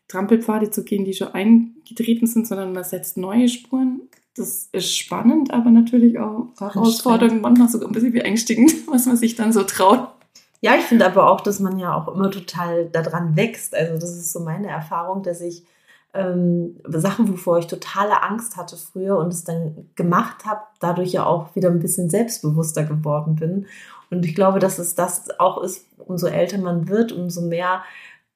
Trampelpfade 0.08 0.72
zu 0.72 0.84
gehen, 0.84 1.06
die 1.06 1.14
schon 1.14 1.34
eingetreten 1.34 2.28
sind, 2.28 2.48
sondern 2.48 2.74
man 2.74 2.84
setzt 2.84 3.18
neue 3.18 3.50
Spuren. 3.50 4.02
Das 4.36 4.70
ist 4.72 4.96
spannend, 4.96 5.52
aber 5.52 5.72
natürlich 5.72 6.20
auch 6.20 6.48
herausfordernd, 6.60 7.42
manchmal 7.42 7.70
sogar 7.70 7.90
ein 7.90 7.94
bisschen 7.94 8.14
beängstigend, 8.14 8.74
was 8.88 9.06
man 9.06 9.18
sich 9.18 9.36
dann 9.36 9.52
so 9.52 9.64
traut. 9.64 10.08
Ja, 10.62 10.76
ich 10.76 10.84
finde 10.84 11.06
aber 11.06 11.30
auch, 11.30 11.42
dass 11.42 11.60
man 11.60 11.78
ja 11.78 11.94
auch 11.94 12.14
immer 12.14 12.32
total 12.32 12.86
daran 12.86 13.36
wächst. 13.36 13.76
Also 13.76 13.94
das 13.94 14.12
ist 14.12 14.32
so 14.32 14.40
meine 14.40 14.68
Erfahrung, 14.68 15.24
dass 15.24 15.42
ich 15.42 15.64
ähm, 16.14 16.78
Sachen, 16.88 17.30
wovor 17.30 17.60
ich 17.60 17.68
totale 17.68 18.24
Angst 18.24 18.58
hatte 18.58 18.76
früher 18.78 19.18
und 19.18 19.34
es 19.34 19.44
dann 19.44 19.90
gemacht 19.96 20.46
habe, 20.46 20.62
dadurch 20.80 21.12
ja 21.12 21.26
auch 21.26 21.56
wieder 21.56 21.70
ein 21.70 21.80
bisschen 21.80 22.10
selbstbewusster 22.10 22.84
geworden 22.84 23.36
bin. 23.36 23.66
Und 24.10 24.26
ich 24.26 24.34
glaube, 24.34 24.60
dass 24.60 24.80
es 24.80 24.96
das 24.96 25.40
auch 25.40 25.62
ist, 25.62 25.86
umso 25.98 26.28
älter 26.28 26.58
man 26.58 26.88
wird, 26.88 27.12
umso 27.12 27.42
mehr 27.42 27.84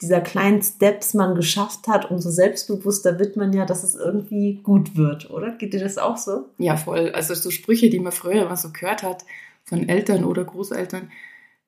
dieser 0.01 0.22
kleinen 0.22 0.62
Steps 0.62 1.13
man 1.13 1.36
geschafft 1.36 1.88
hat, 1.88 2.10
umso 2.10 2.31
selbstbewusster 2.31 3.20
wird 3.20 3.38
man 3.38 3.53
ja, 3.53 3.65
dass 3.65 3.84
es 3.84 3.96
irgendwie 3.96 4.60
gut 4.63 4.96
wird, 4.96 5.29
oder? 5.29 5.51
Geht 5.51 5.74
dir 5.74 5.79
das 5.79 5.98
auch 5.98 6.17
so? 6.17 6.50
Ja, 6.58 6.75
voll. 6.75 7.12
Also 7.12 7.34
so 7.36 7.51
Sprüche, 7.51 7.89
die 7.89 8.00
man 8.00 8.12
früher 8.12 8.46
immer 8.46 8.58
so 8.58 8.72
gehört 8.72 9.03
hat 9.03 9.24
von 9.63 9.88
Eltern 9.88 10.24
oder 10.24 10.43
Großeltern, 10.43 11.12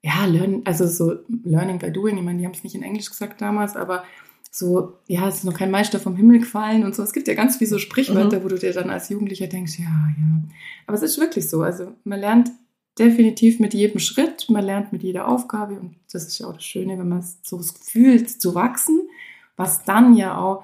ja, 0.01 0.25
learn, 0.25 0.61
also 0.65 0.85
so 0.85 1.19
Learning 1.43 1.79
by 1.79 1.91
Doing, 1.91 2.17
ich 2.17 2.23
meine, 2.23 2.39
die 2.39 2.45
haben 2.45 2.53
es 2.53 2.63
nicht 2.63 2.75
in 2.75 2.83
Englisch 2.83 3.09
gesagt 3.09 3.39
damals, 3.39 3.77
aber 3.77 4.03
so, 4.51 4.97
ja, 5.07 5.27
es 5.27 5.37
ist 5.37 5.45
noch 5.45 5.57
kein 5.57 5.71
Meister 5.71 5.99
vom 5.99 6.15
Himmel 6.15 6.39
gefallen 6.39 6.83
und 6.83 6.93
so. 6.93 7.01
Es 7.01 7.13
gibt 7.13 7.27
ja 7.27 7.33
ganz 7.33 7.57
viele 7.57 7.69
so 7.69 7.79
Sprichwörter, 7.79 8.39
mhm. 8.39 8.43
wo 8.43 8.49
du 8.49 8.59
dir 8.59 8.73
dann 8.73 8.89
als 8.89 9.09
Jugendlicher 9.09 9.47
denkst, 9.47 9.79
ja, 9.79 9.85
ja. 9.85 10.43
Aber 10.85 10.95
es 10.95 11.01
ist 11.01 11.19
wirklich 11.19 11.49
so. 11.49 11.63
Also 11.63 11.93
man 12.03 12.19
lernt 12.19 12.51
definitiv 12.97 13.59
mit 13.59 13.73
jedem 13.73 13.99
Schritt, 13.99 14.49
man 14.49 14.65
lernt 14.65 14.93
mit 14.93 15.03
jeder 15.03 15.27
Aufgabe 15.27 15.79
und 15.79 15.95
das 16.11 16.25
ist 16.25 16.39
ja 16.39 16.47
auch 16.47 16.53
das 16.53 16.63
Schöne, 16.63 16.97
wenn 16.97 17.09
man 17.09 17.25
so 17.41 17.59
fühlt, 17.59 18.29
zu 18.29 18.53
wachsen, 18.55 19.09
was 19.55 19.83
dann 19.83 20.15
ja 20.15 20.37
auch, 20.37 20.63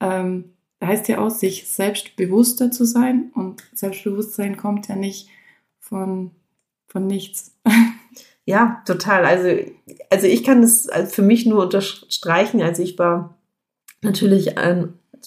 ähm, 0.00 0.52
heißt 0.82 1.08
ja 1.08 1.18
auch, 1.18 1.30
sich 1.30 1.68
selbstbewusster 1.68 2.70
zu 2.70 2.84
sein 2.84 3.30
und 3.34 3.64
Selbstbewusstsein 3.74 4.56
kommt 4.56 4.88
ja 4.88 4.96
nicht 4.96 5.28
von, 5.78 6.30
von 6.86 7.06
nichts. 7.06 7.54
Ja, 8.44 8.82
total. 8.86 9.26
Also, 9.26 9.70
also 10.08 10.26
ich 10.26 10.42
kann 10.42 10.62
das 10.62 10.88
für 11.10 11.20
mich 11.20 11.44
nur 11.44 11.64
unterstreichen. 11.64 12.62
Also 12.62 12.82
ich 12.82 12.98
war 12.98 13.36
natürlich 14.00 14.54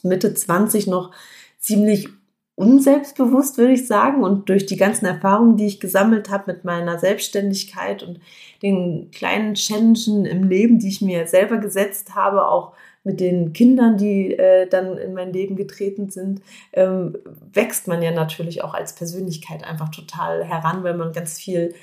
Mitte 0.02 0.34
20 0.34 0.88
noch 0.88 1.12
ziemlich 1.60 2.10
unselbstbewusst, 2.56 3.58
würde 3.58 3.74
ich 3.74 3.88
sagen. 3.88 4.24
Und 4.24 4.50
durch 4.50 4.66
die 4.66 4.78
ganzen 4.78 5.06
Erfahrungen, 5.06 5.58
die 5.58 5.68
ich 5.68 5.80
gesammelt 5.80 6.30
habe 6.30 6.52
mit 6.52 6.64
meiner 6.64 7.00
Selbstständigkeit 7.00 8.04
und 8.04 8.20
den 8.62 9.10
kleinen 9.12 9.56
Challenges 9.56 10.08
im 10.08 10.48
Leben, 10.48 10.80
die 10.80 10.90
ich 10.90 11.02
mir 11.02 11.28
selber 11.28 11.58
gesetzt 11.58 12.16
habe, 12.16 12.48
auch 12.48 12.74
mit 13.04 13.20
den 13.20 13.54
Kindern, 13.54 13.98
die 13.98 14.34
äh, 14.34 14.68
dann 14.68 14.98
in 14.98 15.14
mein 15.14 15.34
Leben 15.34 15.56
getreten 15.56 16.10
sind, 16.10 16.42
ähm, 16.74 17.18
wächst 17.52 17.88
man 17.88 18.04
ja 18.04 18.12
natürlich 18.12 18.64
auch 18.64 18.76
als 18.76 18.94
Persönlichkeit 18.94 19.64
einfach 19.64 19.90
total 19.90 20.44
heran, 20.44 20.84
weil 20.84 20.96
man 20.96 21.12
ganz 21.12 21.40
viel 21.40 21.74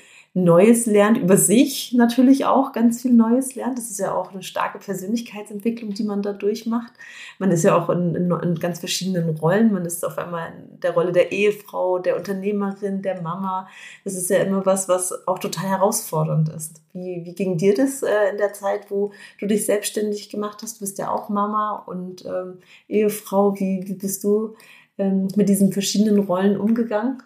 Neues 0.43 0.85
lernt, 0.85 1.17
über 1.17 1.37
sich 1.37 1.93
natürlich 1.93 2.45
auch 2.45 2.71
ganz 2.71 3.01
viel 3.01 3.13
Neues 3.13 3.55
lernt. 3.55 3.77
Das 3.77 3.89
ist 3.89 3.99
ja 3.99 4.13
auch 4.13 4.31
eine 4.31 4.43
starke 4.43 4.79
Persönlichkeitsentwicklung, 4.79 5.93
die 5.93 6.03
man 6.03 6.21
da 6.21 6.33
durchmacht. 6.33 6.93
Man 7.37 7.51
ist 7.51 7.63
ja 7.63 7.77
auch 7.77 7.89
in, 7.89 8.15
in, 8.15 8.31
in, 8.31 8.55
ganz 8.55 8.79
verschiedenen 8.79 9.37
Rollen. 9.37 9.71
Man 9.71 9.85
ist 9.85 10.05
auf 10.05 10.17
einmal 10.17 10.51
in 10.51 10.79
der 10.79 10.91
Rolle 10.91 11.11
der 11.11 11.31
Ehefrau, 11.31 11.99
der 11.99 12.17
Unternehmerin, 12.17 13.01
der 13.01 13.21
Mama. 13.21 13.67
Das 14.03 14.15
ist 14.15 14.29
ja 14.29 14.39
immer 14.39 14.65
was, 14.65 14.89
was 14.89 15.27
auch 15.27 15.39
total 15.39 15.69
herausfordernd 15.69 16.49
ist. 16.49 16.81
Wie, 16.93 17.21
wie 17.25 17.33
ging 17.33 17.57
dir 17.57 17.73
das 17.73 18.03
äh, 18.03 18.29
in 18.31 18.37
der 18.37 18.53
Zeit, 18.53 18.89
wo 18.89 19.11
du 19.39 19.47
dich 19.47 19.65
selbstständig 19.65 20.29
gemacht 20.29 20.59
hast? 20.61 20.77
Du 20.77 20.79
bist 20.81 20.97
ja 20.97 21.11
auch 21.11 21.29
Mama 21.29 21.83
und 21.85 22.25
ähm, 22.25 22.59
Ehefrau. 22.87 23.55
Wie, 23.59 23.83
wie 23.85 23.93
bist 23.93 24.23
du 24.23 24.55
ähm, 24.97 25.27
mit 25.35 25.49
diesen 25.49 25.71
verschiedenen 25.71 26.19
Rollen 26.19 26.57
umgegangen? 26.57 27.21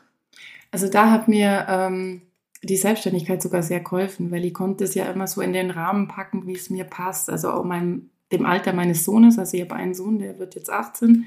Also 0.74 0.90
da 0.90 1.12
hat 1.12 1.28
mir 1.28 1.68
ähm, 1.70 2.24
die 2.64 2.78
Selbstständigkeit 2.78 3.42
sogar 3.42 3.62
sehr 3.62 3.82
geholfen, 3.82 4.32
weil 4.32 4.46
ich 4.46 4.54
konnte 4.54 4.86
es 4.86 4.96
ja 4.96 5.06
immer 5.06 5.28
so 5.28 5.42
in 5.42 5.54
den 5.54 5.70
Rahmen 5.70 6.08
packen, 6.08 6.48
wie 6.48 6.54
es 6.54 6.70
mir 6.70 6.86
passt. 6.86 7.30
Also 7.30 7.52
auch 7.52 7.66
meinem, 7.66 8.10
dem 8.32 8.46
Alter 8.46 8.74
meines 8.74 9.04
Sohnes, 9.04 9.38
also 9.38 9.58
ich 9.58 9.64
habe 9.64 9.76
einen 9.76 9.94
Sohn, 9.94 10.20
der 10.20 10.40
wird 10.40 10.56
jetzt 10.56 10.70
18. 10.70 11.26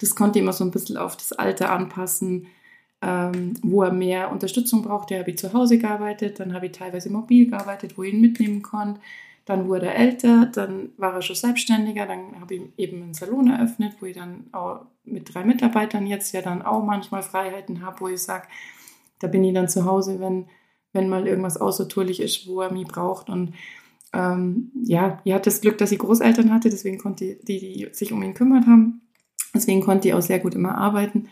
Das 0.00 0.14
konnte 0.14 0.38
ich 0.38 0.42
immer 0.42 0.52
so 0.52 0.64
ein 0.64 0.70
bisschen 0.70 0.96
auf 0.96 1.16
das 1.16 1.32
Alter 1.32 1.70
anpassen, 1.72 2.46
ähm, 3.02 3.54
wo 3.62 3.82
er 3.82 3.92
mehr 3.92 4.30
Unterstützung 4.30 4.82
brauchte. 4.82 5.18
habe 5.18 5.30
ich 5.30 5.38
zu 5.38 5.52
Hause 5.52 5.78
gearbeitet, 5.78 6.38
dann 6.38 6.54
habe 6.54 6.66
ich 6.66 6.72
teilweise 6.72 7.10
mobil 7.10 7.50
gearbeitet, 7.50 7.98
wo 7.98 8.04
ich 8.04 8.14
ihn 8.14 8.20
mitnehmen 8.20 8.62
konnte. 8.62 9.00
Dann 9.46 9.66
wurde 9.66 9.86
er 9.86 9.96
älter, 9.96 10.46
dann 10.46 10.90
war 10.96 11.14
er 11.14 11.22
schon 11.22 11.34
selbstständiger, 11.34 12.06
dann 12.06 12.40
habe 12.40 12.54
ich 12.54 12.62
eben 12.76 13.02
einen 13.02 13.14
Salon 13.14 13.48
eröffnet, 13.48 13.94
wo 13.98 14.06
ich 14.06 14.14
dann 14.14 14.46
auch 14.52 14.82
mit 15.04 15.34
drei 15.34 15.42
Mitarbeitern 15.42 16.06
jetzt 16.06 16.32
ja 16.32 16.42
dann 16.42 16.62
auch 16.62 16.84
manchmal 16.84 17.22
Freiheiten 17.22 17.84
habe, 17.84 18.00
wo 18.00 18.08
ich 18.08 18.22
sage, 18.22 18.46
da 19.20 19.26
bin 19.26 19.42
ich 19.42 19.54
dann 19.54 19.68
zu 19.68 19.84
Hause, 19.84 20.20
wenn 20.20 20.46
wenn 20.92 21.08
mal 21.08 21.26
irgendwas 21.26 21.56
außertourlich 21.56 22.20
ist, 22.20 22.46
wo 22.46 22.60
er 22.60 22.72
mich 22.72 22.86
braucht. 22.86 23.28
Und 23.28 23.54
ähm, 24.12 24.72
ja, 24.84 25.20
ich 25.24 25.32
hatte 25.32 25.50
das 25.50 25.60
Glück, 25.60 25.78
dass 25.78 25.92
ich 25.92 25.98
Großeltern 25.98 26.52
hatte, 26.52 26.70
deswegen 26.70 26.98
konnte 26.98 27.36
die, 27.42 27.58
die 27.58 27.88
sich 27.92 28.12
um 28.12 28.22
ihn 28.22 28.34
kümmert 28.34 28.66
haben. 28.66 29.02
Deswegen 29.54 29.80
konnte 29.80 30.08
ich 30.08 30.14
auch 30.14 30.22
sehr 30.22 30.38
gut 30.38 30.54
immer 30.54 30.76
arbeiten. 30.76 31.28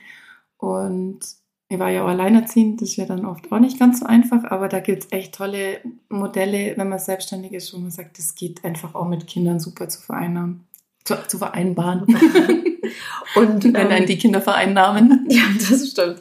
Und 0.59 1.21
ich 1.69 1.79
war 1.79 1.91
ja 1.91 2.05
auch 2.05 2.09
alleinerziehend, 2.09 2.81
das 2.81 2.91
ist 2.91 2.97
ja 2.97 3.07
dann 3.07 3.27
oft 3.27 3.51
auch 3.51 3.59
nicht 3.59 3.79
ganz 3.79 4.01
so 4.01 4.07
einfach, 4.07 4.45
aber 4.45 4.69
da 4.69 4.79
gibt 4.81 5.05
es 5.05 5.13
echt 5.13 5.35
tolle 5.35 5.81
Modelle, 6.09 6.75
wenn 6.77 6.89
man 6.89 6.99
selbstständig 6.99 7.53
ist, 7.53 7.75
wo 7.75 7.79
man 7.79 7.91
sagt, 7.91 8.19
das 8.19 8.35
geht 8.35 8.65
einfach 8.65 8.95
auch 8.95 9.09
mit 9.09 9.27
Kindern 9.27 9.59
super 9.59 9.89
zu 9.89 10.01
vereinnahmen, 10.01 10.65
zu, 11.05 11.17
zu 11.27 11.39
vereinbaren. 11.39 12.03
Und 13.35 13.65
wenn 13.65 13.75
ähm, 13.75 13.91
dann 13.91 14.07
die 14.07 14.19
Kinder 14.19 14.41
vereinnahmen. 14.41 15.27
Ja, 15.31 15.43
das 15.69 15.91
stimmt. 15.91 16.21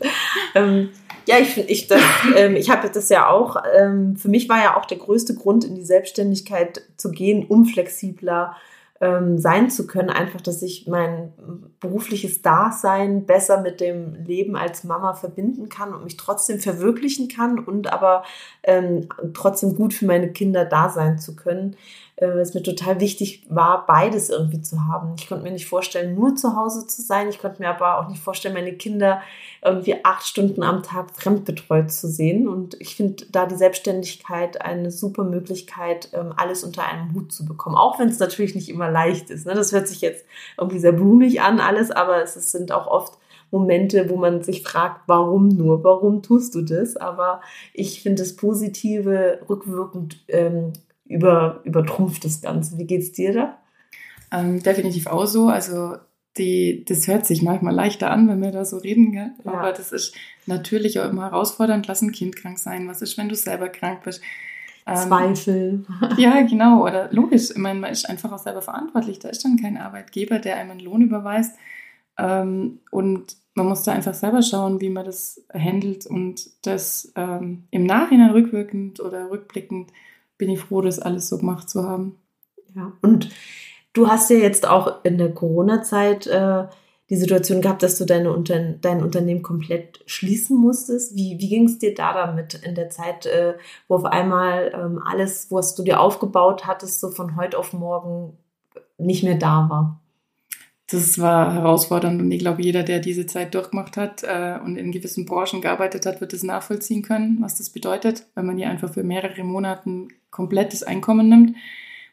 Ähm, 0.56 0.89
ja, 1.27 1.39
ich 1.39 1.50
finde, 1.50 1.72
ich, 1.72 1.89
ähm, 2.36 2.55
ich 2.55 2.70
habe 2.70 2.89
das 2.89 3.10
ja 3.10 3.29
auch, 3.29 3.58
ähm, 3.77 4.15
für 4.15 4.29
mich 4.29 4.48
war 4.50 4.63
ja 4.63 4.77
auch 4.77 4.86
der 4.86 4.98
größte 4.98 5.36
Grund, 5.36 5.63
in 5.63 5.75
die 5.75 5.86
Selbstständigkeit 5.86 6.82
zu 6.98 7.12
gehen, 7.12 7.46
um 7.48 7.65
flexibler 7.65 8.55
ähm, 9.01 9.38
sein 9.38 9.70
zu 9.70 9.88
können. 9.88 10.10
Einfach, 10.10 10.41
dass 10.41 10.62
ich 10.62 10.88
mein 10.88 11.34
berufliches 11.79 12.41
Dasein 12.41 13.25
besser 13.25 13.62
mit 13.62 13.82
dem 13.82 14.15
Leben 14.25 14.55
als 14.55 14.84
Mama 14.84 15.13
verbinden 15.13 15.70
kann 15.70 15.94
und 15.94 16.03
mich 16.03 16.17
trotzdem 16.17 16.60
verwirklichen 16.60 17.27
kann 17.27 17.60
und 17.60 17.91
aber 17.91 18.24
ähm, 18.63 19.08
trotzdem 19.34 19.75
gut 19.75 19.94
für 19.94 20.05
meine 20.05 20.32
Kinder 20.32 20.65
da 20.65 20.89
sein 20.89 21.20
zu 21.20 21.36
können 21.36 21.75
äh, 22.17 22.25
es 22.39 22.53
mir 22.53 22.63
total 22.63 23.00
wichtig 23.00 23.45
war, 23.50 23.86
beides 23.86 24.29
irgendwie 24.29 24.62
zu 24.62 24.86
haben. 24.86 25.15
Ich 25.17 25.27
konnte 25.27 25.43
mir 25.43 25.51
nicht 25.51 25.67
vorstellen, 25.67 26.15
nur 26.15 26.36
zu 26.36 26.55
Hause 26.55 26.88
zu 26.88 27.01
sein. 27.01 27.27
Ich 27.29 27.39
konnte 27.39 27.62
mir 27.62 27.69
aber 27.69 28.00
auch 28.00 28.10
nicht 28.10 28.22
vorstellen, 28.22 28.53
meine 28.53 28.74
Kinder 28.74 29.22
irgendwie 29.63 29.95
acht 30.03 30.25
Stunden 30.25 30.63
am 30.63 30.84
Tag 30.84 31.12
fremdbetreut 31.15 31.91
zu 31.91 32.07
sehen. 32.07 32.48
Und 32.48 32.79
ich 32.79 32.95
finde 32.95 33.25
da 33.31 33.45
die 33.45 33.55
Selbstständigkeit 33.55 34.62
eine 34.62 34.91
super 34.91 35.24
Möglichkeit, 35.24 36.10
ähm, 36.13 36.34
alles 36.38 36.63
unter 36.63 36.86
einem 36.86 37.13
Hut 37.13 37.34
zu 37.34 37.45
bekommen. 37.45 37.75
Auch 37.75 38.00
wenn 38.00 38.10
es 38.10 38.19
natürlich 38.19 38.55
nicht 38.55 38.69
immer 38.69 38.89
leicht 38.89 39.29
ist. 39.29 39.45
Ne? 39.45 39.53
Das 39.53 39.72
hört 39.72 39.88
sich 39.88 40.01
jetzt 40.01 40.25
irgendwie 40.57 40.79
sehr 40.79 40.93
blumig 40.93 41.41
an, 41.41 41.60
alles, 41.60 41.91
aber 41.91 42.24
es 42.24 42.34
sind 42.51 42.72
auch 42.72 42.88
oft 42.88 43.17
Momente, 43.51 44.10
wo 44.10 44.15
man 44.17 44.43
sich 44.43 44.63
fragt, 44.63 45.01
warum 45.07 45.50
nur, 45.50 45.84
warum 45.84 46.22
tust 46.22 46.55
du 46.55 46.62
das? 46.62 46.98
Aber 46.98 47.41
ich 47.74 48.01
finde 48.01 48.24
das 48.24 48.36
Positive 48.36 49.39
rückwirkend 49.48 50.24
ähm, 50.27 50.74
über, 51.05 51.62
übertrumpft 51.63 52.25
das 52.25 52.41
Ganze. 52.41 52.77
Wie 52.77 52.85
geht's 52.85 53.12
dir 53.12 53.33
da? 53.33 53.57
Ähm, 54.31 54.62
definitiv 54.62 55.07
auch 55.07 55.25
so. 55.25 55.47
Also 55.47 55.95
die, 56.38 56.83
das 56.85 57.07
hört 57.07 57.25
sich 57.25 57.41
manchmal 57.41 57.74
leichter 57.74 58.12
an, 58.12 58.27
wenn 58.27 58.41
wir 58.41 58.51
da 58.51 58.65
so 58.65 58.77
reden, 58.77 59.12
gell? 59.12 59.31
Ja. 59.45 59.53
aber 59.53 59.71
das 59.71 59.91
ist 59.91 60.15
natürlich 60.45 61.00
auch 61.00 61.09
immer 61.09 61.24
herausfordernd. 61.24 61.88
Lass 61.88 62.01
ein 62.01 62.12
Kind 62.12 62.35
krank 62.35 62.59
sein. 62.59 62.88
Was 62.88 63.01
ist, 63.01 63.17
wenn 63.17 63.29
du 63.29 63.35
selber 63.35 63.69
krank 63.69 64.01
bist? 64.03 64.21
Ähm, 64.85 64.95
Zweifel. 64.97 65.85
ja, 66.17 66.41
genau. 66.41 66.83
Oder 66.83 67.09
logisch. 67.12 67.51
Ich 67.51 67.57
meine, 67.57 67.79
man 67.79 67.91
ist 67.91 68.09
einfach 68.09 68.31
auch 68.31 68.39
selber 68.39 68.62
verantwortlich. 68.62 69.19
Da 69.19 69.29
ist 69.29 69.45
dann 69.45 69.57
kein 69.57 69.77
Arbeitgeber, 69.77 70.39
der 70.39 70.57
einem 70.57 70.71
einen 70.71 70.79
Lohn 70.81 71.01
überweist. 71.01 71.55
Ähm, 72.17 72.79
und 72.91 73.38
man 73.55 73.67
muss 73.67 73.83
da 73.83 73.93
einfach 73.93 74.13
selber 74.13 74.41
schauen, 74.41 74.81
wie 74.81 74.89
man 74.89 75.05
das 75.05 75.41
handelt 75.53 76.05
und 76.05 76.50
das 76.65 77.12
ähm, 77.15 77.63
im 77.71 77.85
Nachhinein 77.85 78.31
rückwirkend 78.31 79.00
oder 79.00 79.29
rückblickend 79.29 79.91
bin 80.38 80.50
ich 80.50 80.60
froh, 80.60 80.82
das 80.82 81.00
alles 81.00 81.30
so 81.30 81.38
gemacht 81.38 81.70
zu 81.70 81.84
haben. 81.84 82.18
Ja, 82.75 82.92
und 83.01 83.30
du 83.94 84.08
hast 84.08 84.30
ja 84.30 84.38
jetzt 84.38 84.68
auch 84.68 85.04
in 85.04 85.18
der 85.18 85.34
Corona-Zeit 85.34 86.27
äh, 86.27 86.65
die 87.10 87.15
Situation 87.15 87.62
gehabt, 87.62 87.84
dass 87.84 87.98
du 87.98 88.06
deine 88.06 88.34
Unter 88.34 88.60
dein 88.60 89.04
Unternehmen 89.04 89.44
komplett 89.44 90.01
schließen 90.08 90.58
musstest. 90.58 91.15
Wie, 91.15 91.38
wie 91.39 91.50
ging 91.50 91.65
es 91.65 91.77
dir 91.77 91.94
da 91.94 92.13
damit 92.13 92.56
in 92.56 92.75
der 92.75 92.89
Zeit, 92.89 93.25
äh, 93.25 93.56
wo 93.88 93.96
auf 93.96 94.06
einmal 94.06 94.72
ähm, 94.74 95.01
alles, 95.06 95.51
was 95.51 95.75
du 95.75 95.84
dir 95.84 96.00
aufgebaut 96.00 96.65
hattest, 96.65 97.00
so 97.00 97.12
von 97.12 97.36
heute 97.36 97.58
auf 97.58 97.74
morgen 97.74 98.38
nicht 98.98 99.24
mehr 99.24 99.36
da 99.36 99.68
war? 99.70 100.01
Das 100.88 101.18
war 101.20 101.51
herausfordernd 101.54 102.22
und 102.22 102.32
ich 102.32 102.39
glaube, 102.39 102.62
jeder, 102.62 102.84
der 102.84 103.00
diese 103.00 103.25
Zeit 103.25 103.56
durchgemacht 103.56 103.98
hat 103.98 104.24
äh, 104.24 104.60
und 104.63 104.77
in 104.77 104.92
gewissen 104.92 105.25
Branchen 105.25 105.62
gearbeitet 105.62 106.06
hat, 106.06 106.22
wird 106.22 106.32
es 106.34 106.44
nachvollziehen 106.44 107.01
können, 107.01 107.38
was 107.42 107.58
das 107.58 107.72
bedeutet, 107.72 108.27
wenn 108.36 108.46
man 108.46 108.58
hier 108.58 108.70
einfach 108.70 108.94
für 108.94 109.04
mehrere 109.04 109.44
Monate 109.44 110.08
komplettes 110.30 110.84
Einkommen 110.84 111.27
nimmt. 111.27 111.56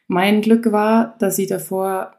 Mein 0.07 0.41
Glück 0.41 0.71
war, 0.71 1.15
dass 1.19 1.37
ich 1.37 1.47
davor 1.47 2.15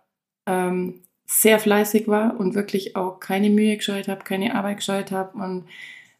ähm, 0.47 1.01
sehr 1.27 1.59
fleißig 1.59 2.07
war 2.07 2.39
und 2.39 2.55
wirklich 2.55 2.95
auch 2.95 3.19
keine 3.19 3.51
Mühe 3.51 3.77
gescheut 3.77 4.07
habe, 4.07 4.23
keine 4.23 4.55
Arbeit 4.55 4.77
gescheut 4.77 5.11
habe 5.11 5.37
und 5.37 5.65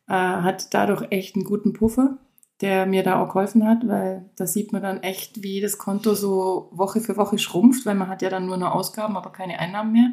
äh, 0.09 0.13
hat 0.15 0.75
dadurch 0.75 1.07
echt 1.11 1.37
einen 1.37 1.45
guten 1.45 1.73
Puffer, 1.73 2.19
der 2.65 2.87
mir 2.87 3.03
da 3.03 3.23
auch 3.23 3.29
geholfen 3.29 3.69
hat, 3.69 3.87
weil 3.87 4.31
da 4.37 4.47
sieht 4.47 4.73
man 4.73 4.81
dann 4.81 5.03
echt, 5.03 5.43
wie 5.43 5.61
das 5.61 5.77
Konto 5.77 6.15
so 6.15 6.71
Woche 6.73 7.01
für 7.01 7.19
Woche 7.19 7.37
schrumpft, 7.37 7.85
weil 7.85 7.95
man 7.95 8.09
hat 8.09 8.23
ja 8.23 8.31
dann 8.31 8.47
nur 8.47 8.57
noch 8.57 8.75
Ausgaben, 8.75 9.19
aber 9.19 9.33
keine 9.33 9.59
Einnahmen 9.59 9.93
mehr. 9.93 10.13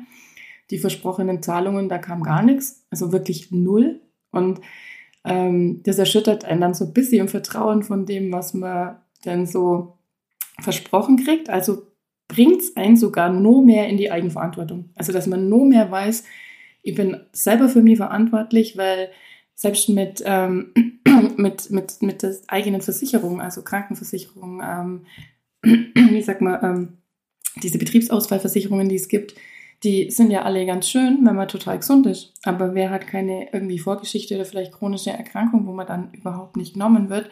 Die 0.70 0.77
versprochenen 0.77 1.41
Zahlungen, 1.41 1.88
da 1.88 1.98
kam 1.98 2.24
gar 2.24 2.43
nichts, 2.43 2.86
also 2.89 3.13
wirklich 3.13 3.51
null. 3.51 4.01
Und 4.31 4.60
ähm, 5.24 5.81
das 5.86 5.98
erschüttert 5.98 6.43
einen 6.43 6.60
dann 6.60 6.74
so 6.74 6.84
ein 6.84 6.93
bisschen 6.93 7.22
im 7.22 7.29
Vertrauen 7.29 7.84
von 7.84 8.05
dem, 8.05 8.34
was 8.34 8.53
man 8.53 8.98
denn 9.24 9.46
so 9.46 10.00
versprochen 10.60 11.24
kriegt. 11.24 11.50
Also 11.50 11.84
bringt 12.27 12.60
es 12.60 12.75
einen 12.75 12.98
sogar 12.98 13.29
nur 13.29 13.63
mehr 13.63 13.88
in 13.88 13.96
die 13.96 14.12
Eigenverantwortung. 14.12 14.89
Also 14.96 15.13
dass 15.13 15.25
man 15.25 15.48
nur 15.48 15.65
mehr 15.65 15.89
weiß, 15.89 16.25
ich 16.84 16.96
bin 16.96 17.15
selber 17.31 17.70
für 17.70 17.81
mich 17.81 17.96
verantwortlich, 17.96 18.75
weil 18.75 19.10
selbst 19.55 19.88
mit, 19.88 20.22
ähm, 20.25 20.74
mit, 21.38 21.70
mit, 21.72 22.01
mit 22.01 22.24
der 22.24 22.36
eigenen 22.48 22.82
Versicherung, 22.82 23.41
also 23.41 23.62
Krankenversicherung, 23.62 24.62
ähm, 24.63 25.06
wie 25.63 26.22
sagt 26.22 26.41
man, 26.41 26.63
ähm, 26.63 26.98
diese 27.62 27.77
Betriebsausfallversicherungen, 27.77 28.89
die 28.89 28.96
es 28.96 29.08
gibt, 29.08 29.36
die 29.84 30.12
sind 30.12 30.30
ja 30.30 30.44
alle 30.44 30.65
ganz 30.65 30.88
schön, 30.88 31.20
wenn 31.24 31.36
man 31.36 31.48
total 31.48 31.80
gesund 31.80 32.06
ist. 32.06 32.34
Aber 32.44 32.75
wer 32.75 32.91
hat 32.91 33.08
keine 33.08 33.51
irgendwie 33.51 33.80
Vorgeschichte 33.80 34.36
oder 34.36 34.46
vielleicht 34.46 34.74
chronische 34.74 35.10
Erkrankung, 35.10 35.65
wo 35.65 35.74
man 35.74 35.88
dann 35.88 36.13
überhaupt 36.13 36.56
nicht 36.56 36.74
genommen 36.74 37.10
wird? 37.10 37.30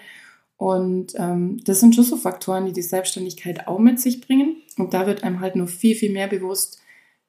Und 0.57 1.13
ähm, 1.15 1.61
das 1.63 1.79
sind 1.79 1.95
schon 1.95 2.03
so 2.03 2.17
Faktoren, 2.17 2.65
die 2.65 2.73
die 2.73 2.81
Selbstständigkeit 2.81 3.67
auch 3.67 3.79
mit 3.79 3.99
sich 3.99 4.19
bringen. 4.19 4.61
Und 4.77 4.93
da 4.93 5.05
wird 5.05 5.23
einem 5.23 5.39
halt 5.39 5.55
nur 5.55 5.67
viel, 5.67 5.95
viel 5.95 6.11
mehr 6.11 6.27
bewusst, 6.27 6.81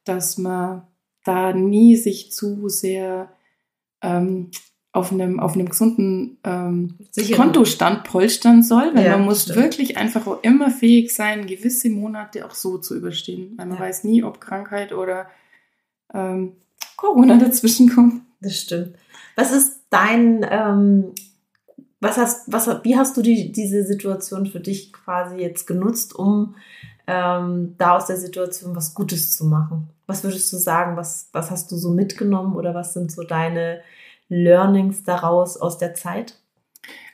dass 0.04 0.38
man 0.38 0.86
da 1.24 1.52
nie 1.52 1.96
sich 1.96 2.32
zu 2.32 2.68
sehr 2.68 3.30
ähm, 4.02 4.50
auf 4.92 5.12
einem, 5.12 5.38
auf 5.38 5.54
einem 5.54 5.68
gesunden 5.68 6.38
ähm, 6.42 6.96
Kontostand 7.36 8.04
polstern 8.04 8.62
soll, 8.62 8.90
weil 8.94 9.04
ja, 9.04 9.16
man 9.16 9.26
muss 9.26 9.42
stimmt. 9.42 9.58
wirklich 9.58 9.96
einfach 9.96 10.26
auch 10.26 10.42
immer 10.42 10.70
fähig 10.70 11.14
sein, 11.14 11.46
gewisse 11.46 11.90
Monate 11.90 12.44
auch 12.44 12.54
so 12.54 12.78
zu 12.78 12.96
überstehen, 12.96 13.54
weil 13.56 13.66
man 13.66 13.78
ja. 13.78 13.84
weiß 13.84 14.04
nie, 14.04 14.24
ob 14.24 14.40
Krankheit 14.40 14.92
oder 14.92 15.28
ähm, 16.12 16.54
Corona 16.96 17.38
dazwischen 17.38 17.88
kommt. 17.88 18.22
Das 18.40 18.56
stimmt. 18.56 18.96
Was 19.36 19.52
ist 19.52 19.82
dein 19.90 20.44
ähm, 20.50 21.12
was 22.00 22.16
hast, 22.16 22.50
was, 22.50 22.66
wie 22.82 22.96
hast 22.96 23.16
du 23.16 23.22
die, 23.22 23.52
diese 23.52 23.84
Situation 23.84 24.46
für 24.46 24.60
dich 24.60 24.92
quasi 24.92 25.36
jetzt 25.36 25.66
genutzt, 25.66 26.14
um 26.14 26.56
ähm, 27.06 27.74
da 27.76 27.96
aus 27.96 28.06
der 28.06 28.16
Situation 28.16 28.74
was 28.74 28.94
Gutes 28.94 29.36
zu 29.36 29.44
machen? 29.44 29.90
Was 30.06 30.24
würdest 30.24 30.52
du 30.52 30.56
sagen, 30.56 30.96
was, 30.96 31.28
was 31.32 31.50
hast 31.50 31.70
du 31.70 31.76
so 31.76 31.90
mitgenommen 31.90 32.56
oder 32.56 32.74
was 32.74 32.94
sind 32.94 33.12
so 33.12 33.22
deine 33.22 33.82
Learnings 34.30 35.02
daraus 35.02 35.58
aus 35.58 35.76
der 35.76 35.94
Zeit? 35.94 36.40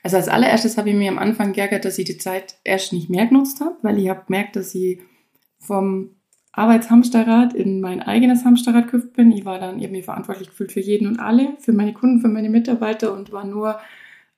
Also 0.03 0.15
als 0.15 0.29
allererstes 0.29 0.77
habe 0.77 0.89
ich 0.89 0.95
mir 0.95 1.11
am 1.11 1.19
Anfang 1.19 1.51
geärgert, 1.51 1.83
dass 1.83 1.97
ich 1.97 2.05
die 2.05 2.17
Zeit 2.17 2.55
erst 2.63 2.93
nicht 2.93 3.09
mehr 3.09 3.25
genutzt 3.25 3.59
habe, 3.59 3.75
weil 3.81 3.99
ich 3.99 4.07
habe 4.07 4.23
gemerkt, 4.25 4.55
dass 4.55 4.73
ich 4.73 5.01
vom 5.59 6.11
Arbeitshamsterrad 6.53 7.53
in 7.53 7.81
mein 7.81 8.01
eigenes 8.01 8.45
Hamsterrad 8.45 8.89
gehüpft 8.89 9.13
bin. 9.13 9.31
Ich 9.31 9.45
war 9.45 9.59
dann 9.59 9.79
irgendwie 9.79 10.01
verantwortlich 10.01 10.49
gefühlt 10.49 10.71
für 10.71 10.79
jeden 10.79 11.07
und 11.07 11.19
alle, 11.19 11.57
für 11.59 11.73
meine 11.73 11.93
Kunden, 11.93 12.21
für 12.21 12.29
meine 12.29 12.49
Mitarbeiter 12.49 13.13
und 13.13 13.31
war 13.31 13.45
nur 13.45 13.79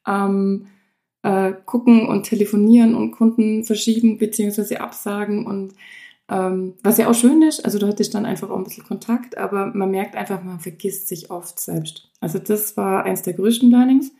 ähm, 0.07 0.67
äh, 1.23 1.53
gucken 1.65 2.07
und 2.07 2.23
telefonieren 2.23 2.95
und 2.95 3.11
Kunden 3.11 3.63
verschieben 3.63 4.17
bzw. 4.17 4.77
absagen 4.77 5.45
und 5.45 5.73
ähm, 6.29 6.75
was 6.83 6.97
ja 6.97 7.09
auch 7.09 7.15
schön 7.15 7.41
ist, 7.41 7.65
also 7.65 7.79
du 7.79 7.87
hattest 7.87 8.13
dann 8.13 8.25
einfach 8.25 8.49
auch 8.49 8.57
ein 8.57 8.63
bisschen 8.63 8.85
Kontakt, 8.85 9.37
aber 9.37 9.67
man 9.73 9.89
merkt 9.89 10.15
einfach, 10.15 10.43
man 10.43 10.59
vergisst 10.59 11.07
sich 11.07 11.31
oft 11.31 11.59
selbst. 11.59 12.11
Also 12.19 12.37
das 12.37 12.77
war 12.77 13.03
eins 13.03 13.23
der 13.23 13.33
größten 13.33 13.71
Learnings, 13.71 14.11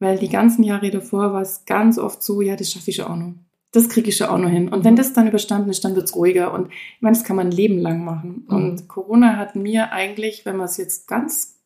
weil 0.00 0.18
die 0.18 0.28
ganzen 0.28 0.64
Jahre 0.64 0.90
davor 0.90 1.32
war 1.32 1.42
es 1.42 1.64
ganz 1.64 1.98
oft 1.98 2.22
so, 2.22 2.40
ja, 2.40 2.56
das 2.56 2.72
schaffe 2.72 2.90
ich 2.90 2.96
ja 2.96 3.08
auch 3.08 3.16
noch. 3.16 3.34
Das 3.70 3.88
kriege 3.88 4.08
ich 4.08 4.18
ja 4.18 4.30
auch 4.30 4.38
noch 4.38 4.48
hin. 4.48 4.68
Und 4.68 4.84
wenn 4.84 4.96
das 4.96 5.12
dann 5.12 5.28
überstanden 5.28 5.70
ist, 5.70 5.84
dann 5.84 5.94
wird 5.94 6.06
es 6.06 6.16
ruhiger. 6.16 6.52
Und 6.52 6.68
ich 6.68 7.02
meine, 7.02 7.16
das 7.16 7.24
kann 7.24 7.36
man 7.36 7.48
ein 7.48 7.52
Leben 7.52 7.78
lang 7.78 8.04
machen. 8.04 8.46
Mhm. 8.48 8.56
Und 8.56 8.88
Corona 8.88 9.36
hat 9.36 9.54
mir 9.54 9.92
eigentlich, 9.92 10.46
wenn 10.46 10.56
man 10.56 10.66
es 10.66 10.78
jetzt 10.78 11.06
ganz, 11.06 11.58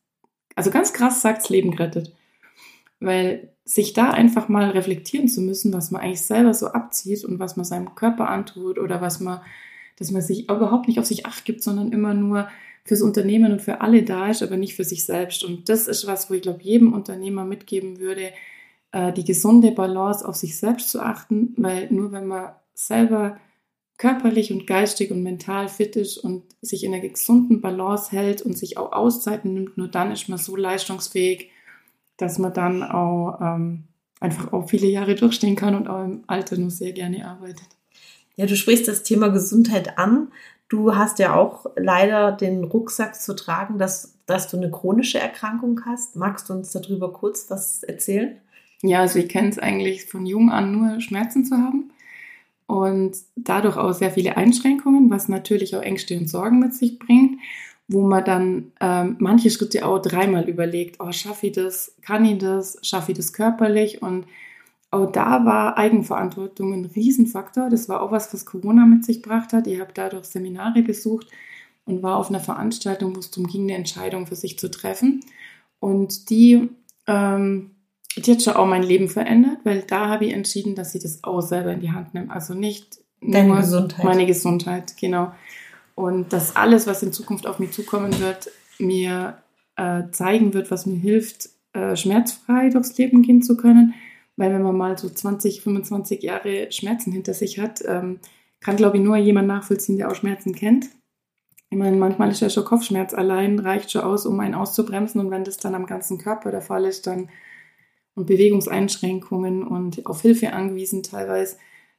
also 0.56 0.70
ganz 0.70 0.92
krass 0.92 1.22
sagt, 1.22 1.38
das 1.38 1.48
Leben 1.50 1.70
gerettet. 1.70 2.12
Weil 2.98 3.52
sich 3.64 3.92
da 3.92 4.10
einfach 4.10 4.48
mal 4.48 4.70
reflektieren 4.70 5.28
zu 5.28 5.40
müssen, 5.40 5.72
was 5.72 5.90
man 5.90 6.02
eigentlich 6.02 6.22
selber 6.22 6.52
so 6.52 6.68
abzieht 6.68 7.24
und 7.24 7.38
was 7.38 7.56
man 7.56 7.64
seinem 7.64 7.94
Körper 7.94 8.28
antut 8.28 8.78
oder 8.78 9.00
was 9.00 9.20
man 9.20 9.40
dass 10.00 10.10
man 10.10 10.22
sich 10.22 10.48
überhaupt 10.50 10.88
nicht 10.88 10.98
auf 10.98 11.04
sich 11.04 11.26
acht 11.26 11.44
gibt, 11.44 11.62
sondern 11.62 11.92
immer 11.92 12.14
nur 12.14 12.48
fürs 12.84 13.02
Unternehmen 13.02 13.52
und 13.52 13.62
für 13.62 13.82
alle 13.82 14.02
da 14.02 14.30
ist, 14.30 14.42
aber 14.42 14.56
nicht 14.56 14.74
für 14.74 14.82
sich 14.82 15.04
selbst. 15.04 15.44
Und 15.44 15.68
das 15.68 15.86
ist 15.86 16.06
was, 16.06 16.30
wo 16.30 16.34
ich 16.34 16.42
glaube, 16.42 16.62
jedem 16.62 16.94
Unternehmer 16.94 17.44
mitgeben 17.44 18.00
würde, 18.00 18.32
äh, 18.92 19.12
die 19.12 19.24
gesunde 19.24 19.72
Balance 19.72 20.26
auf 20.26 20.36
sich 20.36 20.58
selbst 20.58 20.88
zu 20.88 21.00
achten, 21.00 21.54
weil 21.58 21.88
nur 21.92 22.12
wenn 22.12 22.26
man 22.26 22.54
selber 22.72 23.38
körperlich 23.98 24.50
und 24.50 24.66
geistig 24.66 25.10
und 25.10 25.22
mental 25.22 25.68
fit 25.68 25.94
ist 25.96 26.16
und 26.16 26.44
sich 26.62 26.82
in 26.84 26.94
einer 26.94 27.06
gesunden 27.06 27.60
Balance 27.60 28.10
hält 28.10 28.40
und 28.40 28.56
sich 28.56 28.78
auch 28.78 28.92
Auszeiten 28.92 29.52
nimmt, 29.52 29.76
nur 29.76 29.88
dann 29.88 30.10
ist 30.10 30.30
man 30.30 30.38
so 30.38 30.56
leistungsfähig, 30.56 31.50
dass 32.16 32.38
man 32.38 32.54
dann 32.54 32.82
auch 32.82 33.38
ähm, 33.42 33.84
einfach 34.18 34.54
auch 34.54 34.70
viele 34.70 34.86
Jahre 34.86 35.14
durchstehen 35.14 35.56
kann 35.56 35.74
und 35.74 35.88
auch 35.88 36.02
im 36.02 36.24
Alter 36.26 36.56
nur 36.56 36.70
sehr 36.70 36.92
gerne 36.92 37.28
arbeitet. 37.28 37.79
Ja, 38.36 38.46
du 38.46 38.56
sprichst 38.56 38.88
das 38.88 39.02
Thema 39.02 39.28
Gesundheit 39.28 39.98
an. 39.98 40.28
Du 40.68 40.94
hast 40.94 41.18
ja 41.18 41.34
auch 41.34 41.66
leider 41.76 42.32
den 42.32 42.64
Rucksack 42.64 43.20
zu 43.20 43.34
tragen, 43.34 43.78
dass, 43.78 44.14
dass 44.26 44.48
du 44.48 44.56
eine 44.56 44.70
chronische 44.70 45.18
Erkrankung 45.18 45.80
hast. 45.84 46.16
Magst 46.16 46.48
du 46.48 46.52
uns 46.52 46.70
darüber 46.70 47.12
kurz 47.12 47.50
was 47.50 47.82
erzählen? 47.82 48.36
Ja, 48.82 49.00
also 49.00 49.18
ich 49.18 49.28
kenne 49.28 49.48
es 49.48 49.58
eigentlich 49.58 50.06
von 50.06 50.26
jung 50.26 50.50
an 50.50 50.72
nur 50.72 51.00
Schmerzen 51.00 51.44
zu 51.44 51.56
haben 51.56 51.90
und 52.70 53.16
dadurch 53.34 53.76
auch 53.76 53.92
sehr 53.92 54.12
viele 54.12 54.36
Einschränkungen, 54.36 55.10
was 55.10 55.28
natürlich 55.28 55.74
auch 55.74 55.82
Ängste 55.82 56.16
und 56.16 56.28
Sorgen 56.28 56.60
mit 56.60 56.72
sich 56.72 57.00
bringt, 57.00 57.40
wo 57.88 58.06
man 58.06 58.24
dann 58.24 58.72
ähm, 58.80 59.16
manche 59.18 59.50
Schritte 59.50 59.84
auch 59.84 59.98
dreimal 59.98 60.48
überlegt, 60.48 61.00
oh, 61.00 61.10
schaffe 61.10 61.48
ich 61.48 61.52
das, 61.52 61.96
kann 62.00 62.24
ich 62.24 62.38
das, 62.38 62.78
schaffe 62.82 63.10
ich 63.10 63.18
das 63.18 63.32
körperlich 63.32 64.02
und 64.02 64.26
auch 64.90 65.06
da 65.06 65.44
war 65.44 65.78
Eigenverantwortung 65.78 66.72
ein 66.72 66.84
Riesenfaktor. 66.84 67.70
Das 67.70 67.88
war 67.88 68.02
auch 68.02 68.10
was, 68.10 68.32
was 68.34 68.44
Corona 68.44 68.86
mit 68.86 69.04
sich 69.04 69.22
gebracht 69.22 69.52
hat. 69.52 69.66
Ich 69.66 69.78
habe 69.80 69.92
dadurch 69.94 70.26
Seminare 70.26 70.82
besucht 70.82 71.28
und 71.84 72.02
war 72.02 72.16
auf 72.16 72.28
einer 72.28 72.40
Veranstaltung, 72.40 73.14
wo 73.14 73.20
es 73.20 73.30
darum 73.30 73.46
ging, 73.46 73.64
eine 73.64 73.74
Entscheidung 73.74 74.26
für 74.26 74.34
sich 74.34 74.58
zu 74.58 74.68
treffen. 74.68 75.20
Und 75.78 76.28
die, 76.30 76.70
ähm, 77.06 77.70
die 78.16 78.32
hat 78.32 78.42
schon 78.42 78.54
auch 78.54 78.66
mein 78.66 78.82
Leben 78.82 79.08
verändert, 79.08 79.58
weil 79.62 79.82
da 79.82 80.08
habe 80.08 80.26
ich 80.26 80.32
entschieden, 80.32 80.74
dass 80.74 80.94
ich 80.94 81.02
das 81.02 81.22
auch 81.22 81.40
selber 81.40 81.72
in 81.72 81.80
die 81.80 81.92
Hand 81.92 82.12
nehme. 82.12 82.30
Also 82.32 82.54
nicht 82.54 82.98
Deine 83.20 83.48
nur 83.48 83.58
Gesundheit. 83.58 84.04
meine 84.04 84.26
Gesundheit, 84.26 84.96
genau. 84.96 85.32
Und 85.94 86.32
dass 86.32 86.56
alles, 86.56 86.88
was 86.88 87.02
in 87.04 87.12
Zukunft 87.12 87.46
auf 87.46 87.60
mich 87.60 87.70
zukommen 87.70 88.18
wird, 88.18 88.50
mir 88.80 89.38
äh, 89.76 90.04
zeigen 90.10 90.52
wird, 90.52 90.70
was 90.72 90.86
mir 90.86 90.96
hilft, 90.96 91.50
äh, 91.74 91.94
schmerzfrei 91.94 92.70
durchs 92.70 92.98
Leben 92.98 93.22
gehen 93.22 93.42
zu 93.42 93.56
können 93.56 93.94
weil 94.40 94.54
wenn 94.54 94.62
man 94.62 94.74
mal 94.74 94.96
so 94.96 95.10
20, 95.10 95.60
25 95.60 96.22
Jahre 96.22 96.72
Schmerzen 96.72 97.12
hinter 97.12 97.34
sich 97.34 97.58
hat, 97.58 97.82
ähm, 97.86 98.20
kann, 98.60 98.76
glaube 98.76 98.96
ich, 98.96 99.02
nur 99.02 99.18
jemand 99.18 99.48
nachvollziehen, 99.48 99.98
der 99.98 100.10
auch 100.10 100.14
Schmerzen 100.14 100.54
kennt. 100.54 100.86
Ich 101.68 101.76
meine, 101.76 101.98
manchmal 101.98 102.30
ist 102.30 102.40
ja 102.40 102.48
schon 102.48 102.64
Kopfschmerz 102.64 103.12
allein, 103.12 103.58
reicht 103.58 103.92
schon 103.92 104.00
aus, 104.00 104.24
um 104.24 104.40
einen 104.40 104.54
auszubremsen. 104.54 105.20
Und 105.20 105.30
wenn 105.30 105.44
das 105.44 105.58
dann 105.58 105.74
am 105.74 105.84
ganzen 105.84 106.16
Körper 106.16 106.50
der 106.50 106.62
Fall 106.62 106.86
ist, 106.86 107.06
dann 107.06 107.28
und 108.14 108.26
Bewegungseinschränkungen 108.26 109.62
und 109.62 110.06
auf 110.06 110.22
Hilfe 110.22 110.54
angewiesen 110.54 111.02
teilweise, 111.02 111.56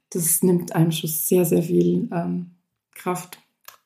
das 0.09 0.41
nimmt 0.41 0.75
einem 0.75 0.91
schon 0.91 1.11
sehr, 1.11 1.45
sehr 1.45 1.61
viel 1.61 2.09
ähm, 2.11 2.55
Kraft. 2.95 3.37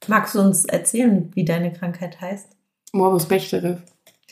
Magst 0.07 0.33
du 0.33 0.39
uns 0.39 0.63
erzählen, 0.63 1.29
wie 1.35 1.43
deine 1.43 1.73
Krankheit 1.73 2.21
heißt? 2.21 2.55
Morbus 2.93 3.27
Bechterew. 3.27 3.75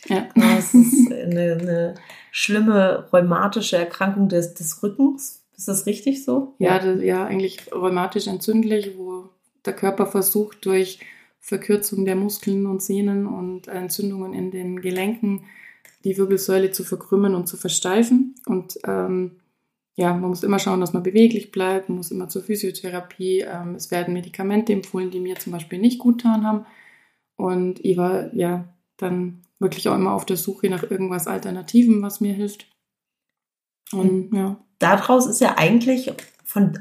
Ja. 0.05 0.27
Das 0.35 0.73
ist 0.73 1.11
eine, 1.11 1.57
eine 1.59 1.95
schlimme 2.31 3.07
rheumatische 3.11 3.77
Erkrankung 3.77 4.29
des, 4.29 4.53
des 4.53 4.81
Rückens. 4.83 5.43
Ist 5.55 5.67
das 5.67 5.85
richtig 5.85 6.23
so? 6.23 6.55
Ja, 6.57 6.79
das, 6.79 7.01
ja, 7.01 7.25
eigentlich 7.25 7.71
rheumatisch 7.71 8.27
entzündlich, 8.27 8.97
wo 8.97 9.29
der 9.65 9.73
Körper 9.73 10.05
versucht, 10.07 10.65
durch 10.65 10.99
Verkürzung 11.39 12.05
der 12.05 12.15
Muskeln 12.15 12.65
und 12.65 12.81
Sehnen 12.81 13.27
und 13.27 13.67
Entzündungen 13.67 14.33
in 14.33 14.51
den 14.51 14.81
Gelenken 14.81 15.43
die 16.03 16.17
Wirbelsäule 16.17 16.71
zu 16.71 16.83
verkrümmen 16.83 17.35
und 17.35 17.47
zu 17.47 17.57
versteifen. 17.57 18.35
Und 18.45 18.79
ähm, 18.85 19.39
ja, 19.95 20.13
man 20.13 20.29
muss 20.29 20.43
immer 20.43 20.59
schauen, 20.59 20.81
dass 20.81 20.93
man 20.93 21.03
beweglich 21.03 21.51
bleibt, 21.51 21.87
man 21.87 21.97
muss 21.97 22.11
immer 22.11 22.27
zur 22.27 22.43
Physiotherapie. 22.43 23.41
Ähm, 23.41 23.75
es 23.75 23.91
werden 23.91 24.13
Medikamente 24.13 24.73
empfohlen, 24.73 25.11
die 25.11 25.19
mir 25.19 25.35
zum 25.35 25.53
Beispiel 25.53 25.79
nicht 25.79 25.99
gut 25.99 26.23
getan 26.23 26.45
haben. 26.45 26.65
Und 27.35 27.83
ich 27.83 27.97
war 27.97 28.33
ja 28.33 28.65
dann 28.97 29.41
wirklich 29.63 29.89
auch 29.89 29.95
immer 29.95 30.13
auf 30.13 30.25
der 30.25 30.37
Suche 30.37 30.69
nach 30.69 30.83
irgendwas 30.83 31.27
Alternativem, 31.27 32.01
was 32.03 32.21
mir 32.21 32.33
hilft. 32.33 32.67
Und 33.91 34.33
ja. 34.33 34.57
Daraus 34.79 35.27
ist 35.27 35.41
ja 35.41 35.57
eigentlich 35.57 36.11
von 36.43 36.77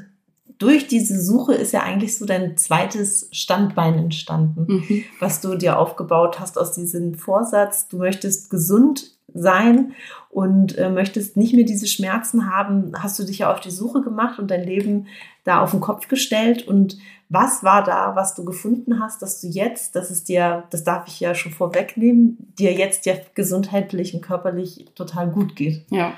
durch 0.59 0.87
diese 0.87 1.21
Suche 1.21 1.53
ist 1.55 1.73
ja 1.73 1.81
eigentlich 1.81 2.17
so 2.17 2.25
dein 2.25 2.57
zweites 2.57 3.27
Standbein 3.31 3.95
entstanden, 3.95 4.65
mhm. 4.67 5.03
was 5.19 5.41
du 5.41 5.55
dir 5.55 5.79
aufgebaut 5.79 6.39
hast 6.39 6.57
aus 6.57 6.73
diesem 6.73 7.15
Vorsatz, 7.15 7.87
du 7.87 7.97
möchtest 7.97 8.49
gesund 8.49 9.17
sein 9.33 9.93
und 10.29 10.77
äh, 10.77 10.89
möchtest 10.89 11.37
nicht 11.37 11.53
mehr 11.53 11.65
diese 11.65 11.87
Schmerzen 11.87 12.51
haben, 12.51 12.93
hast 12.97 13.17
du 13.19 13.23
dich 13.23 13.39
ja 13.39 13.51
auf 13.51 13.59
die 13.59 13.71
Suche 13.71 14.01
gemacht 14.01 14.39
und 14.39 14.51
dein 14.51 14.63
Leben 14.63 15.07
da 15.43 15.61
auf 15.61 15.71
den 15.71 15.81
Kopf 15.81 16.07
gestellt. 16.07 16.67
Und 16.67 16.97
was 17.29 17.63
war 17.63 17.83
da, 17.83 18.15
was 18.15 18.35
du 18.35 18.45
gefunden 18.45 18.99
hast, 18.99 19.21
dass 19.21 19.41
du 19.41 19.47
jetzt, 19.47 19.95
das 19.95 20.11
ist 20.11 20.29
dir, 20.29 20.65
das 20.69 20.83
darf 20.83 21.07
ich 21.07 21.19
ja 21.19 21.35
schon 21.35 21.51
vorwegnehmen, 21.51 22.37
dir 22.57 22.73
jetzt 22.73 23.05
ja 23.05 23.15
gesundheitlich 23.35 24.13
und 24.13 24.21
körperlich 24.21 24.85
total 24.95 25.29
gut 25.29 25.55
geht? 25.55 25.85
Ja, 25.89 26.13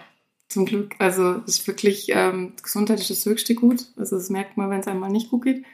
zum 0.50 0.66
Glück. 0.66 0.96
Also 1.00 1.42
es 1.48 1.60
ist 1.60 1.68
wirklich, 1.68 2.08
ähm, 2.10 2.54
Gesundheit 2.62 3.00
ist 3.00 3.10
das 3.10 3.26
höchste 3.26 3.56
Gut. 3.56 3.88
Also 3.98 4.18
das 4.18 4.30
merkt 4.30 4.58
man, 4.58 4.70
wenn 4.70 4.82
es 4.82 4.88
einmal 4.88 5.10
nicht 5.10 5.30
gut 5.30 5.44
geht. 5.44 5.66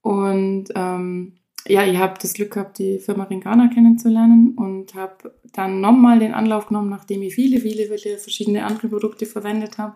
Und 0.00 0.68
ähm, 0.74 1.34
ja, 1.66 1.84
ich 1.84 1.96
habe 1.98 2.18
das 2.20 2.34
Glück 2.34 2.52
gehabt, 2.52 2.78
die 2.78 2.98
Firma 2.98 3.24
Ringana 3.24 3.68
kennenzulernen 3.68 4.54
und 4.56 4.94
habe 4.94 5.32
dann 5.52 5.80
nochmal 5.80 6.18
den 6.18 6.34
Anlauf 6.34 6.66
genommen, 6.66 6.90
nachdem 6.90 7.22
ich 7.22 7.34
viele, 7.34 7.60
viele, 7.60 7.86
viele 7.86 8.18
verschiedene 8.18 8.64
andere 8.64 8.88
Produkte 8.88 9.26
verwendet 9.26 9.78
habe. 9.78 9.94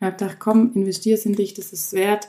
Und 0.00 0.06
habe 0.06 0.16
gedacht, 0.16 0.38
komm, 0.38 0.72
investiere 0.74 1.18
in 1.24 1.34
dich, 1.34 1.54
das 1.54 1.72
ist 1.72 1.92
wert. 1.92 2.28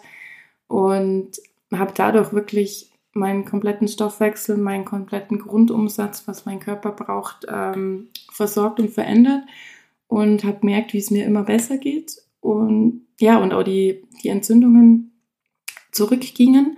Und 0.68 1.40
habe 1.72 1.94
dadurch 1.96 2.34
wirklich 2.34 2.92
meinen 3.14 3.46
kompletten 3.46 3.88
Stoffwechsel, 3.88 4.58
meinen 4.58 4.86
kompletten 4.86 5.40
Grundumsatz, 5.40 6.28
was 6.28 6.46
mein 6.46 6.60
Körper 6.60 6.92
braucht, 6.92 7.46
ähm, 7.50 8.10
versorgt 8.32 8.80
und 8.80 8.90
verändert. 8.90 9.44
Und 10.08 10.44
habe 10.44 10.60
gemerkt, 10.60 10.94
wie 10.94 10.98
es 10.98 11.12
mir 11.12 11.26
immer 11.26 11.44
besser 11.44 11.78
geht. 11.78 12.18
Und 12.40 13.06
ja, 13.20 13.38
und 13.38 13.54
auch 13.54 13.64
die, 13.64 14.04
die 14.24 14.30
Entzündungen 14.30 15.12
zurückgingen. 15.92 16.78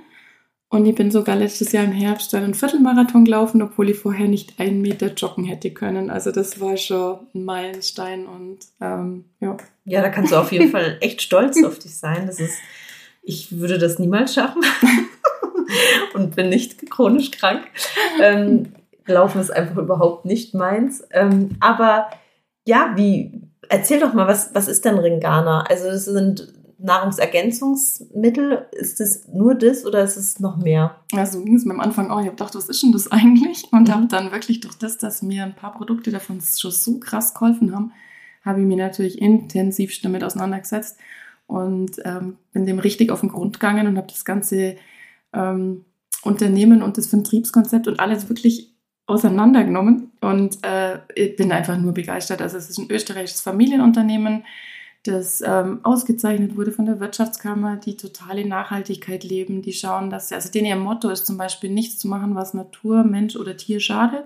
Und 0.71 0.85
ich 0.85 0.95
bin 0.95 1.11
sogar 1.11 1.35
letztes 1.35 1.73
Jahr 1.73 1.83
im 1.83 1.91
Herbst 1.91 2.33
einen 2.33 2.53
Viertelmarathon 2.53 3.25
gelaufen, 3.25 3.61
obwohl 3.61 3.89
ich 3.89 3.99
vorher 3.99 4.29
nicht 4.29 4.57
einen 4.57 4.81
Meter 4.81 5.07
joggen 5.07 5.43
hätte 5.43 5.71
können. 5.71 6.09
Also 6.09 6.31
das 6.31 6.61
war 6.61 6.77
schon 6.77 7.19
ein 7.35 7.43
Meilenstein 7.43 8.25
und 8.25 8.59
ähm, 8.79 9.25
ja. 9.41 9.57
Ja, 9.83 10.01
da 10.01 10.07
kannst 10.07 10.31
du 10.31 10.37
auf 10.37 10.49
jeden 10.53 10.71
Fall 10.71 10.97
echt 11.01 11.21
stolz 11.21 11.61
auf 11.65 11.77
dich 11.77 11.97
sein. 11.97 12.25
Das 12.25 12.39
ist, 12.39 12.57
ich 13.21 13.59
würde 13.59 13.79
das 13.79 13.99
niemals 13.99 14.33
schaffen 14.33 14.63
und 16.13 16.37
bin 16.37 16.47
nicht 16.47 16.89
chronisch 16.89 17.31
krank. 17.31 17.63
Ähm, 18.21 18.71
Laufen 19.07 19.41
ist 19.41 19.51
einfach 19.51 19.75
überhaupt 19.75 20.23
nicht 20.23 20.53
meins. 20.53 21.03
Ähm, 21.11 21.57
aber 21.59 22.11
ja, 22.65 22.93
wie, 22.95 23.41
erzähl 23.67 23.99
doch 23.99 24.13
mal, 24.13 24.27
was, 24.27 24.55
was 24.55 24.69
ist 24.69 24.85
denn 24.85 24.99
Ringana? 24.99 25.65
Also 25.67 25.89
es 25.89 26.05
sind 26.05 26.53
Nahrungsergänzungsmittel, 26.83 28.67
ist 28.71 28.99
es 29.01 29.27
nur 29.27 29.55
das 29.55 29.85
oder 29.85 30.03
ist 30.03 30.17
es 30.17 30.39
noch 30.39 30.57
mehr? 30.57 30.95
Also 31.13 31.43
ging 31.43 31.55
es 31.55 31.65
mir 31.65 31.73
am 31.73 31.79
Anfang 31.79 32.09
auch. 32.09 32.19
Ich 32.19 32.25
habe 32.25 32.35
gedacht, 32.35 32.55
was 32.55 32.69
ist 32.69 32.81
denn 32.83 32.91
das 32.91 33.11
eigentlich? 33.11 33.65
Und 33.71 33.87
mhm. 33.87 33.93
habe 33.93 34.07
dann 34.07 34.31
wirklich 34.31 34.59
durch 34.61 34.75
das, 34.75 34.97
dass 34.97 35.21
mir 35.21 35.43
ein 35.43 35.55
paar 35.55 35.73
Produkte 35.73 36.11
davon 36.11 36.41
schon 36.41 36.71
so 36.71 36.99
krass 36.99 37.33
geholfen 37.33 37.75
haben, 37.75 37.91
habe 38.43 38.61
ich 38.61 38.67
mich 38.67 38.77
natürlich 38.77 39.21
intensiv 39.21 40.01
damit 40.01 40.23
auseinandergesetzt 40.23 40.97
und 41.47 42.01
ähm, 42.05 42.37
bin 42.53 42.65
dem 42.65 42.79
richtig 42.79 43.11
auf 43.11 43.19
den 43.19 43.29
Grund 43.29 43.59
gegangen 43.59 43.87
und 43.87 43.97
habe 43.97 44.07
das 44.07 44.25
ganze 44.25 44.77
ähm, 45.33 45.85
Unternehmen 46.23 46.81
und 46.81 46.97
das 46.97 47.07
Vertriebskonzept 47.07 47.87
und 47.87 47.99
alles 47.99 48.29
wirklich 48.29 48.73
auseinandergenommen 49.05 50.11
und 50.21 50.63
äh, 50.63 50.99
ich 51.15 51.35
bin 51.35 51.51
einfach 51.51 51.77
nur 51.77 51.93
begeistert. 51.93 52.41
Also 52.41 52.57
es 52.57 52.69
ist 52.69 52.77
ein 52.77 52.89
österreichisches 52.89 53.41
Familienunternehmen, 53.41 54.45
das 55.03 55.41
ähm, 55.45 55.79
ausgezeichnet 55.83 56.55
wurde 56.55 56.71
von 56.71 56.85
der 56.85 56.99
Wirtschaftskammer, 56.99 57.77
die 57.77 57.97
totale 57.97 58.47
Nachhaltigkeit 58.47 59.23
leben, 59.23 59.61
die 59.61 59.73
schauen, 59.73 60.09
dass 60.11 60.31
also 60.31 60.51
denen 60.51 60.67
ihr 60.67 60.75
Motto 60.75 61.09
ist 61.09 61.25
zum 61.25 61.37
Beispiel 61.37 61.71
nichts 61.71 61.97
zu 61.97 62.07
machen, 62.07 62.35
was 62.35 62.53
Natur, 62.53 63.03
Mensch 63.03 63.35
oder 63.35 63.57
Tier 63.57 63.79
schadet. 63.79 64.25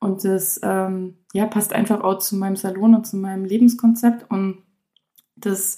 Und 0.00 0.24
das 0.24 0.58
ähm, 0.62 1.18
ja, 1.32 1.46
passt 1.46 1.72
einfach 1.72 2.00
auch 2.00 2.18
zu 2.18 2.36
meinem 2.36 2.56
Salon 2.56 2.94
und 2.94 3.06
zu 3.06 3.16
meinem 3.16 3.44
Lebenskonzept. 3.44 4.30
Und 4.30 4.58
das 5.36 5.76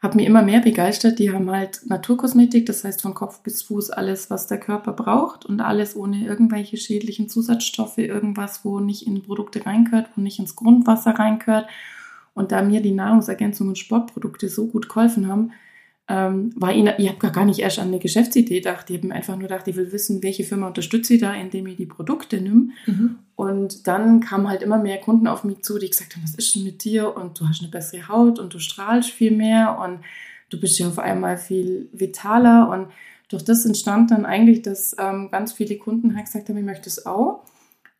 hat 0.00 0.14
mich 0.14 0.26
immer 0.26 0.42
mehr 0.42 0.60
begeistert. 0.60 1.18
Die 1.18 1.32
haben 1.32 1.50
halt 1.50 1.80
Naturkosmetik, 1.86 2.66
das 2.66 2.84
heißt 2.84 3.00
von 3.00 3.14
Kopf 3.14 3.40
bis 3.40 3.62
Fuß 3.62 3.90
alles, 3.90 4.30
was 4.30 4.46
der 4.46 4.60
Körper 4.60 4.92
braucht 4.92 5.46
und 5.46 5.60
alles 5.62 5.96
ohne 5.96 6.24
irgendwelche 6.24 6.76
schädlichen 6.76 7.30
Zusatzstoffe, 7.30 7.98
irgendwas, 7.98 8.64
wo 8.64 8.78
nicht 8.78 9.06
in 9.06 9.22
Produkte 9.22 9.64
reinkört, 9.64 10.10
wo 10.14 10.20
nicht 10.20 10.38
ins 10.38 10.54
Grundwasser 10.54 11.12
reinkört. 11.12 11.66
Und 12.34 12.52
da 12.52 12.62
mir 12.62 12.82
die 12.82 12.92
Nahrungsergänzungen 12.92 13.70
und 13.70 13.78
Sportprodukte 13.78 14.48
so 14.48 14.66
gut 14.66 14.88
geholfen 14.88 15.28
haben, 15.28 15.52
ähm, 16.06 16.50
war 16.54 16.72
ihnen, 16.72 16.92
ich 16.98 17.08
habe 17.08 17.30
gar 17.30 17.46
nicht 17.46 17.60
erst 17.60 17.78
an 17.78 17.88
eine 17.88 17.98
Geschäftsidee 17.98 18.56
gedacht. 18.56 18.90
Ich 18.90 19.02
habe 19.02 19.14
einfach 19.14 19.34
nur 19.34 19.48
gedacht, 19.48 19.66
ich 19.68 19.76
will 19.76 19.90
wissen, 19.90 20.22
welche 20.22 20.44
Firma 20.44 20.66
unterstütze 20.66 21.14
ich 21.14 21.20
da, 21.20 21.32
indem 21.32 21.66
ich 21.66 21.76
die 21.76 21.86
Produkte 21.86 22.40
nehme. 22.40 22.68
Mhm. 22.86 23.16
Und 23.36 23.86
dann 23.86 24.20
kamen 24.20 24.48
halt 24.48 24.62
immer 24.62 24.78
mehr 24.78 24.98
Kunden 24.98 25.26
auf 25.26 25.44
mich 25.44 25.62
zu, 25.62 25.78
die 25.78 25.88
gesagt 25.88 26.14
haben, 26.14 26.22
was 26.22 26.34
ist 26.34 26.54
denn 26.54 26.64
mit 26.64 26.84
dir? 26.84 27.16
Und 27.16 27.40
du 27.40 27.48
hast 27.48 27.62
eine 27.62 27.70
bessere 27.70 28.08
Haut 28.08 28.38
und 28.38 28.52
du 28.52 28.58
strahlst 28.58 29.10
viel 29.10 29.30
mehr 29.30 29.78
und 29.82 30.00
du 30.50 30.60
bist 30.60 30.78
ja 30.78 30.88
auf 30.88 30.98
einmal 30.98 31.38
viel 31.38 31.88
vitaler. 31.92 32.68
Und 32.68 32.88
durch 33.30 33.44
das 33.44 33.64
entstand 33.64 34.10
dann 34.10 34.26
eigentlich, 34.26 34.60
dass 34.60 34.94
ähm, 34.98 35.30
ganz 35.30 35.54
viele 35.54 35.78
Kunden 35.78 36.14
halt 36.16 36.26
gesagt 36.26 36.50
haben, 36.50 36.58
ich 36.58 36.64
möchte 36.64 36.88
es 36.88 37.06
auch. 37.06 37.44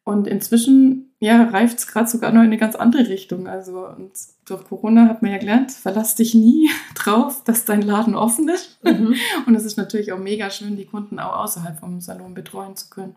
Und 0.05 0.27
inzwischen 0.27 1.04
ja, 1.25 1.45
reift 1.45 1.79
es 1.79 1.87
gerade 1.87 2.07
sogar 2.07 2.33
noch 2.33 2.41
in 2.41 2.49
eine 2.49 2.59
ganz 2.59 2.77
andere 2.77 3.09
Richtung. 3.09 3.49
Also 3.49 3.87
und 3.87 4.13
durch 4.45 4.65
Corona 4.65 5.09
hat 5.09 5.23
man 5.23 5.33
ja 5.33 5.39
gelernt, 5.39 5.73
verlass 5.73 6.15
dich 6.15 6.35
nie 6.35 6.71
drauf, 6.95 7.43
dass 7.45 7.65
dein 7.65 7.81
Laden 7.81 8.15
offen 8.15 8.49
ist. 8.51 8.79
Mhm. 8.85 9.15
Und 9.47 9.55
es 9.55 9.65
ist 9.65 9.79
natürlich 9.79 10.13
auch 10.13 10.19
mega 10.19 10.51
schön, 10.51 10.77
die 10.77 10.85
Kunden 10.85 11.19
auch 11.19 11.37
außerhalb 11.37 11.81
vom 11.81 12.01
Salon 12.01 12.35
betreuen 12.35 12.77
zu 12.77 12.91
können. 12.91 13.15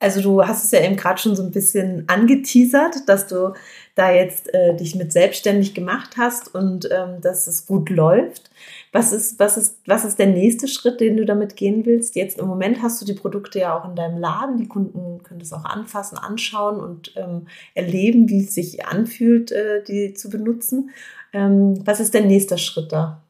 Also 0.00 0.22
du 0.22 0.44
hast 0.44 0.64
es 0.64 0.70
ja 0.72 0.80
eben 0.80 0.96
gerade 0.96 1.20
schon 1.20 1.36
so 1.36 1.42
ein 1.42 1.50
bisschen 1.52 2.08
angeteasert, 2.08 3.08
dass 3.08 3.26
du 3.26 3.52
da 3.94 4.10
jetzt 4.10 4.52
äh, 4.52 4.74
dich 4.74 4.96
mit 4.96 5.12
selbstständig 5.12 5.74
gemacht 5.74 6.16
hast 6.16 6.52
und 6.54 6.88
ähm, 6.90 7.20
dass 7.20 7.46
es 7.46 7.66
gut 7.66 7.90
läuft. 7.90 8.50
Was 8.92 9.12
ist, 9.12 9.38
was, 9.38 9.56
ist, 9.56 9.80
was 9.86 10.04
ist 10.04 10.18
der 10.18 10.26
nächste 10.26 10.66
Schritt, 10.66 11.00
den 11.00 11.16
du 11.16 11.24
damit 11.24 11.56
gehen 11.56 11.86
willst? 11.86 12.16
Jetzt 12.16 12.38
im 12.38 12.46
Moment 12.46 12.82
hast 12.82 13.00
du 13.00 13.06
die 13.06 13.14
Produkte 13.14 13.60
ja 13.60 13.78
auch 13.78 13.88
in 13.88 13.94
deinem 13.94 14.18
Laden. 14.18 14.56
Die 14.56 14.66
Kunden 14.66 15.22
können 15.22 15.40
das 15.40 15.52
auch 15.52 15.64
anfassen, 15.64 16.18
anschauen 16.18 16.80
und 16.80 17.12
ähm, 17.16 17.46
erleben, 17.74 18.28
wie 18.28 18.42
es 18.42 18.54
sich 18.54 18.84
anfühlt, 18.86 19.52
äh, 19.52 19.84
die 19.84 20.14
zu 20.14 20.28
benutzen. 20.28 20.90
Ähm, 21.32 21.80
was 21.86 22.00
ist 22.00 22.14
der 22.14 22.24
nächste 22.24 22.58
Schritt 22.58 22.90
da? 22.90 23.22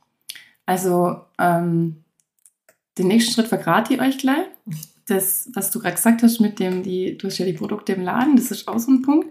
Also 0.64 1.20
ähm, 1.38 2.04
den 2.96 3.08
nächsten 3.08 3.34
Schritt 3.34 3.48
verrate 3.48 3.92
ich 3.94 4.00
euch 4.00 4.16
gleich 4.16 4.46
das, 5.10 5.50
was 5.54 5.70
du 5.70 5.80
gerade 5.80 5.96
gesagt 5.96 6.22
hast 6.22 6.40
mit 6.40 6.58
dem, 6.58 6.82
die, 6.82 7.18
du 7.18 7.26
hast 7.26 7.38
ja 7.38 7.46
die 7.46 7.52
Produkte 7.52 7.92
im 7.92 8.02
Laden, 8.02 8.36
das 8.36 8.50
ist 8.50 8.68
auch 8.68 8.78
so 8.78 8.90
ein 8.90 9.02
Punkt. 9.02 9.28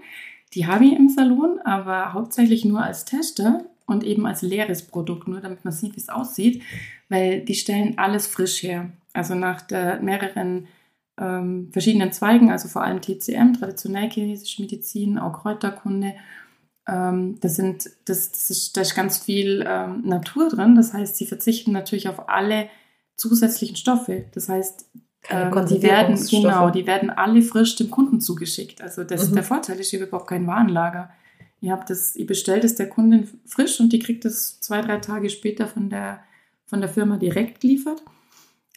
Die 0.54 0.68
habe 0.68 0.86
ich 0.86 0.94
im 0.94 1.10
Salon, 1.10 1.60
aber 1.64 2.14
hauptsächlich 2.14 2.66
nur 2.66 2.84
als 2.84 3.06
Tester 3.06 3.66
und 3.90 4.04
eben 4.04 4.26
als 4.26 4.42
leeres 4.42 4.86
Produkt, 4.86 5.28
nur 5.28 5.42
damit 5.42 5.66
man 5.66 5.74
sieht, 5.74 5.96
wie 5.96 6.02
es 6.02 6.10
aussieht, 6.10 6.62
weil 7.10 7.42
die 7.42 7.56
stellen 7.56 7.98
alles 7.98 8.28
frisch 8.28 8.64
her. 8.64 8.90
Also 9.14 9.36
nach 9.36 9.62
der, 9.62 10.00
mehreren 10.02 10.68
ähm, 11.20 11.70
verschiedenen 11.72 12.12
Zweigen, 12.12 12.52
also 12.52 12.68
vor 12.70 12.84
allem 12.84 13.02
TCM, 13.02 13.54
traditionell 13.54 14.10
chinesische 14.10 14.62
Medizin, 14.62 15.18
auch 15.20 15.42
Kräuterkunde. 15.42 16.14
Ähm, 16.88 17.40
das, 17.42 17.56
sind, 17.56 17.90
das, 18.06 18.32
das 18.32 18.50
ist, 18.50 18.78
da 18.78 18.82
ist 18.82 18.96
ganz 18.96 19.18
viel 19.18 19.66
ähm, 19.68 20.02
Natur 20.06 20.50
drin. 20.50 20.76
Das 20.76 20.94
heißt, 20.94 21.18
sie 21.18 21.26
verzichten 21.26 21.72
natürlich 21.72 22.08
auf 22.08 22.30
alle 22.30 22.70
zusätzlichen 23.18 23.76
Stoffe. 23.76 24.26
Das 24.34 24.48
heißt, 24.50 24.86
ähm, 25.30 25.66
die 25.68 25.82
werden, 25.84 26.16
genau, 26.30 26.70
die 26.70 26.88
werden 26.88 27.10
alle 27.10 27.42
frisch 27.42 27.76
dem 27.76 27.90
Kunden 27.90 28.22
zugeschickt. 28.22 28.82
Also 28.82 29.04
das, 29.04 29.30
mhm. 29.30 29.36
der 29.36 29.44
Vorteil 29.44 29.80
ist, 29.80 29.92
ihr 29.92 30.00
habt 30.00 30.10
überhaupt 30.10 30.30
kein 30.30 30.48
Warenlager. 30.48 31.10
Ihr 31.62 31.72
habt 31.72 31.90
das, 31.90 32.16
ihr 32.16 32.26
bestellt 32.26 32.64
es 32.64 32.76
der 32.76 32.90
Kundin 32.90 33.28
frisch 33.46 33.80
und 33.80 33.92
die 33.92 34.00
kriegt 34.00 34.26
es 34.26 34.60
zwei, 34.62 34.82
drei 34.82 34.98
Tage 34.98 35.30
später 35.30 35.68
von 35.68 35.90
der, 35.90 36.22
von 36.66 36.80
der 36.80 36.90
Firma 36.90 37.18
direkt 37.18 37.62
geliefert. 37.62 38.04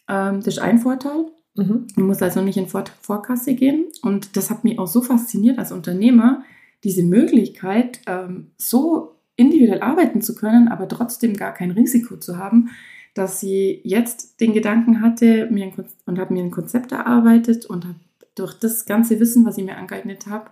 Ähm, 0.07 0.37
das 0.37 0.55
ist 0.55 0.59
ein 0.59 0.79
Vorteil. 0.79 1.25
Mhm. 1.55 1.87
Man 1.95 2.07
muss 2.07 2.21
also 2.21 2.41
nicht 2.41 2.57
in 2.57 2.67
Vor 2.67 2.83
Vorkasse 3.01 3.53
gehen. 3.53 3.85
Und 4.01 4.35
das 4.35 4.49
hat 4.49 4.63
mich 4.63 4.79
auch 4.79 4.87
so 4.87 5.01
fasziniert 5.01 5.59
als 5.59 5.71
Unternehmer, 5.71 6.43
diese 6.83 7.03
Möglichkeit, 7.03 8.01
ähm, 8.07 8.51
so 8.57 9.15
individuell 9.35 9.81
arbeiten 9.81 10.21
zu 10.21 10.35
können, 10.35 10.67
aber 10.67 10.87
trotzdem 10.87 11.35
gar 11.35 11.53
kein 11.53 11.71
Risiko 11.71 12.17
zu 12.17 12.37
haben, 12.37 12.69
dass 13.13 13.39
sie 13.39 13.81
jetzt 13.83 14.41
den 14.41 14.53
Gedanken 14.53 15.01
hatte 15.01 15.47
mir 15.49 15.71
und 16.05 16.19
habe 16.19 16.33
mir 16.33 16.43
ein 16.43 16.51
Konzept 16.51 16.91
erarbeitet 16.91 17.65
und 17.65 17.85
habe 17.85 17.99
durch 18.35 18.53
das 18.55 18.85
ganze 18.85 19.19
Wissen, 19.19 19.45
was 19.45 19.57
ich 19.57 19.63
mir 19.63 19.77
angeeignet 19.77 20.27
habe, 20.27 20.49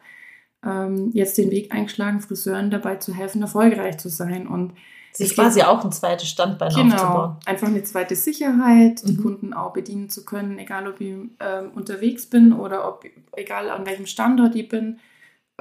ähm, 0.65 1.11
jetzt 1.13 1.37
den 1.37 1.51
Weg 1.51 1.73
eingeschlagen, 1.73 2.21
Friseuren 2.21 2.71
dabei 2.71 2.95
zu 2.97 3.13
helfen, 3.13 3.41
erfolgreich 3.41 3.97
zu 3.97 4.09
sein. 4.09 4.47
Und 4.47 4.73
sich 5.13 5.35
quasi 5.35 5.61
auch 5.61 5.83
ein 5.83 5.91
zweites 5.91 6.29
Standbein 6.29 6.73
genau, 6.73 6.95
aufzubauen. 6.95 7.35
Einfach 7.45 7.67
eine 7.67 7.83
zweite 7.83 8.15
Sicherheit, 8.15 9.05
die 9.05 9.17
mhm. 9.17 9.21
Kunden 9.21 9.53
auch 9.53 9.73
bedienen 9.73 10.09
zu 10.09 10.23
können, 10.23 10.57
egal 10.57 10.87
ob 10.87 11.01
ich 11.01 11.09
ähm, 11.09 11.71
unterwegs 11.75 12.27
bin 12.27 12.53
oder 12.53 12.87
ob, 12.87 13.03
egal 13.35 13.69
an 13.69 13.85
welchem 13.85 14.05
Standort 14.05 14.55
ich 14.55 14.69
bin 14.69 14.99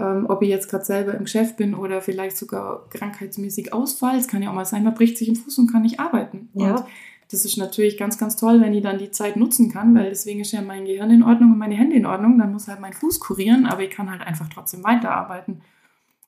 ähm, 0.00 0.26
ob 0.28 0.42
ich 0.42 0.48
jetzt 0.48 0.70
gerade 0.70 0.84
selber 0.84 1.14
im 1.14 1.24
Geschäft 1.24 1.56
bin 1.56 1.74
oder 1.74 2.00
vielleicht 2.00 2.36
sogar 2.36 2.88
krankheitsmäßig 2.88 3.72
ausfall. 3.72 4.16
Es 4.16 4.28
kann 4.28 4.42
ja 4.42 4.50
auch 4.50 4.54
mal 4.54 4.64
sein, 4.64 4.82
man 4.82 4.94
bricht 4.94 5.18
sich 5.18 5.28
den 5.28 5.36
Fuß 5.36 5.58
und 5.58 5.70
kann 5.70 5.82
nicht 5.82 6.00
arbeiten. 6.00 6.48
Ja. 6.54 6.76
Und 6.76 6.84
das 7.30 7.44
ist 7.44 7.56
natürlich 7.56 7.96
ganz, 7.96 8.18
ganz 8.18 8.34
toll, 8.34 8.60
wenn 8.60 8.74
ich 8.74 8.82
dann 8.82 8.98
die 8.98 9.12
Zeit 9.12 9.36
nutzen 9.36 9.70
kann, 9.70 9.94
weil 9.94 10.08
deswegen 10.08 10.40
ist 10.40 10.52
ja 10.52 10.62
mein 10.62 10.84
Gehirn 10.84 11.10
in 11.10 11.22
Ordnung 11.22 11.52
und 11.52 11.58
meine 11.58 11.76
Hände 11.76 11.94
in 11.94 12.06
Ordnung. 12.06 12.38
Dann 12.38 12.52
muss 12.52 12.66
halt 12.66 12.80
mein 12.80 12.92
Fuß 12.92 13.20
kurieren, 13.20 13.66
aber 13.66 13.82
ich 13.82 13.90
kann 13.90 14.10
halt 14.10 14.22
einfach 14.22 14.48
trotzdem 14.48 14.82
weiterarbeiten. 14.82 15.62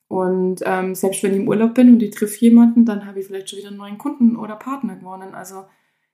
Und 0.07 0.61
ähm, 0.65 0.95
selbst 0.95 1.23
wenn 1.23 1.33
ich 1.33 1.41
im 1.41 1.49
Urlaub 1.49 1.75
bin 1.75 1.89
und 1.89 2.03
ich 2.03 2.15
triff 2.15 2.37
jemanden, 2.37 2.85
dann 2.85 3.07
habe 3.07 3.19
ich 3.19 3.27
vielleicht 3.27 3.51
schon 3.51 3.59
wieder 3.59 3.69
einen 3.69 3.79
neuen 3.79 3.99
Kunden 3.99 4.37
oder 4.37 4.55
Partner 4.55 4.95
gewonnen. 4.95 5.35
Also 5.35 5.65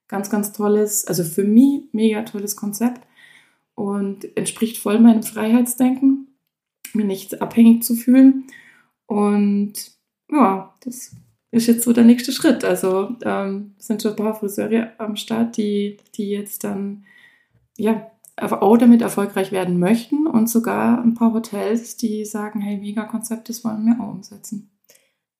ganz, 0.06 0.30
ganz 0.30 0.52
tolles, 0.52 1.06
also 1.06 1.22
für 1.22 1.44
mich 1.44 1.82
mega 1.92 2.22
tolles 2.22 2.56
Konzept 2.56 3.06
und 3.74 4.36
entspricht 4.36 4.78
voll 4.78 5.00
meinem 5.00 5.22
Freiheitsdenken 5.22 6.28
mir 6.94 7.04
nicht 7.04 7.42
abhängig 7.42 7.82
zu 7.82 7.94
fühlen. 7.94 8.46
Und 9.06 9.74
ja, 10.30 10.74
das 10.80 11.14
ist 11.50 11.66
jetzt 11.66 11.84
so 11.84 11.92
der 11.92 12.04
nächste 12.04 12.32
Schritt. 12.32 12.64
Also 12.64 13.10
ähm, 13.22 13.74
sind 13.78 14.02
schon 14.02 14.12
ein 14.12 14.16
paar 14.16 14.34
Friseure 14.34 14.92
am 14.98 15.16
Start, 15.16 15.56
die, 15.56 15.98
die 16.14 16.30
jetzt 16.30 16.64
dann 16.64 17.04
ja 17.76 18.10
auch 18.36 18.76
damit 18.76 19.02
erfolgreich 19.02 19.50
werden 19.50 19.78
möchten 19.78 20.26
und 20.26 20.48
sogar 20.48 21.02
ein 21.02 21.14
paar 21.14 21.32
Hotels, 21.32 21.96
die 21.96 22.24
sagen, 22.24 22.60
hey, 22.60 22.76
Mega-Konzept, 22.76 23.48
das 23.48 23.64
wollen 23.64 23.84
wir 23.84 24.00
auch 24.00 24.12
umsetzen. 24.12 24.70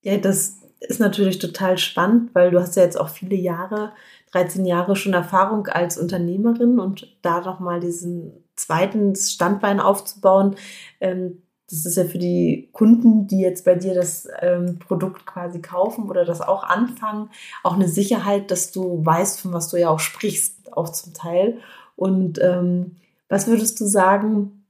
Ja, 0.02 0.16
das 0.16 0.58
ist 0.80 1.00
natürlich 1.00 1.38
total 1.38 1.78
spannend, 1.78 2.34
weil 2.34 2.50
du 2.50 2.60
hast 2.60 2.76
ja 2.76 2.82
jetzt 2.82 2.98
auch 2.98 3.08
viele 3.08 3.36
Jahre, 3.36 3.92
13 4.32 4.64
Jahre 4.64 4.96
schon 4.96 5.14
Erfahrung 5.14 5.66
als 5.66 5.98
Unternehmerin 5.98 6.78
und 6.78 7.16
da 7.22 7.40
nochmal 7.40 7.80
diesen 7.80 8.32
zweiten 8.56 9.14
Standbein 9.14 9.80
aufzubauen, 9.80 10.56
ähm, 11.00 11.42
das 11.70 11.84
ist 11.84 11.96
ja 11.96 12.04
für 12.04 12.18
die 12.18 12.70
Kunden, 12.72 13.26
die 13.26 13.40
jetzt 13.40 13.64
bei 13.64 13.74
dir 13.74 13.94
das 13.94 14.26
ähm, 14.40 14.78
Produkt 14.78 15.26
quasi 15.26 15.60
kaufen 15.60 16.08
oder 16.08 16.24
das 16.24 16.40
auch 16.40 16.64
anfangen, 16.64 17.30
auch 17.62 17.74
eine 17.74 17.88
Sicherheit, 17.88 18.50
dass 18.50 18.72
du 18.72 19.04
weißt, 19.04 19.40
von 19.40 19.52
was 19.52 19.68
du 19.68 19.76
ja 19.76 19.90
auch 19.90 20.00
sprichst, 20.00 20.72
auch 20.72 20.88
zum 20.90 21.12
Teil. 21.12 21.58
Und 21.94 22.40
ähm, 22.40 22.96
was 23.28 23.46
würdest 23.46 23.78
du 23.80 23.84
sagen, 23.84 24.64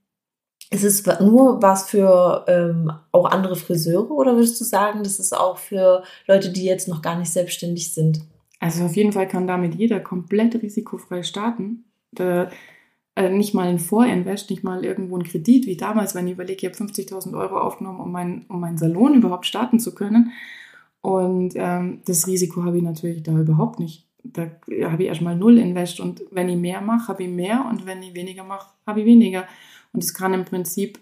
ist 0.71 0.85
es 0.85 1.07
nur 1.21 1.63
was 1.63 1.89
für 1.89 2.45
ähm, 2.49 2.93
auch 3.13 3.27
andere 3.27 3.57
Friseure 3.57 4.11
oder 4.11 4.35
würdest 4.35 4.61
du 4.61 4.65
sagen, 4.65 5.03
das 5.03 5.19
ist 5.19 5.35
auch 5.35 5.57
für 5.57 6.03
Leute, 6.27 6.51
die 6.51 6.65
jetzt 6.65 6.89
noch 6.89 7.01
gar 7.01 7.17
nicht 7.19 7.33
selbstständig 7.33 7.95
sind? 7.95 8.21
Also 8.61 8.85
auf 8.85 8.97
jeden 8.97 9.13
Fall 9.13 9.29
kann 9.29 9.47
damit 9.47 9.77
jeder 9.77 10.01
komplett 10.01 10.61
risikofrei 10.61 11.23
starten. 11.23 11.85
Da 12.11 12.51
äh, 13.19 13.31
nicht 13.31 13.53
mal 13.53 13.67
ein 13.67 13.81
Vorinvest, 13.81 14.49
nicht 14.49 14.63
mal 14.63 14.85
irgendwo 14.85 15.17
ein 15.17 15.25
Kredit, 15.25 15.67
wie 15.67 15.77
damals, 15.77 16.15
wenn 16.15 16.29
ich 16.29 16.35
überlege, 16.35 16.69
ich 16.69 16.73
habe 16.73 16.91
50.000 16.91 17.37
Euro 17.37 17.59
aufgenommen, 17.59 17.99
um, 17.99 18.13
mein, 18.13 18.47
um 18.49 18.61
meinen 18.61 18.79
Salon 18.79 19.17
überhaupt 19.17 19.45
starten 19.45 19.81
zu 19.81 19.93
können. 19.93 20.31
Und 21.01 21.55
ähm, 21.57 22.01
das 22.07 22.29
Risiko 22.29 22.63
habe 22.63 22.77
ich 22.77 22.85
natürlich 22.85 23.25
da 23.25 23.37
überhaupt 23.37 23.81
nicht. 23.81 24.07
Da 24.23 24.49
habe 24.85 25.03
ich 25.03 25.09
erstmal 25.09 25.35
null 25.35 25.59
Invest 25.59 25.99
und 25.99 26.23
wenn 26.31 26.49
ich 26.49 26.57
mehr 26.57 26.81
mache, 26.81 27.09
habe 27.09 27.25
ich 27.25 27.29
mehr 27.29 27.67
und 27.69 27.87
wenn 27.87 28.03
ich 28.05 28.15
weniger 28.15 28.45
mache, 28.45 28.71
habe 28.87 29.01
ich 29.01 29.07
weniger. 29.07 29.49
Und 29.93 30.05
es 30.05 30.15
kann 30.15 30.33
im 30.33 30.45
Prinzip 30.45 31.01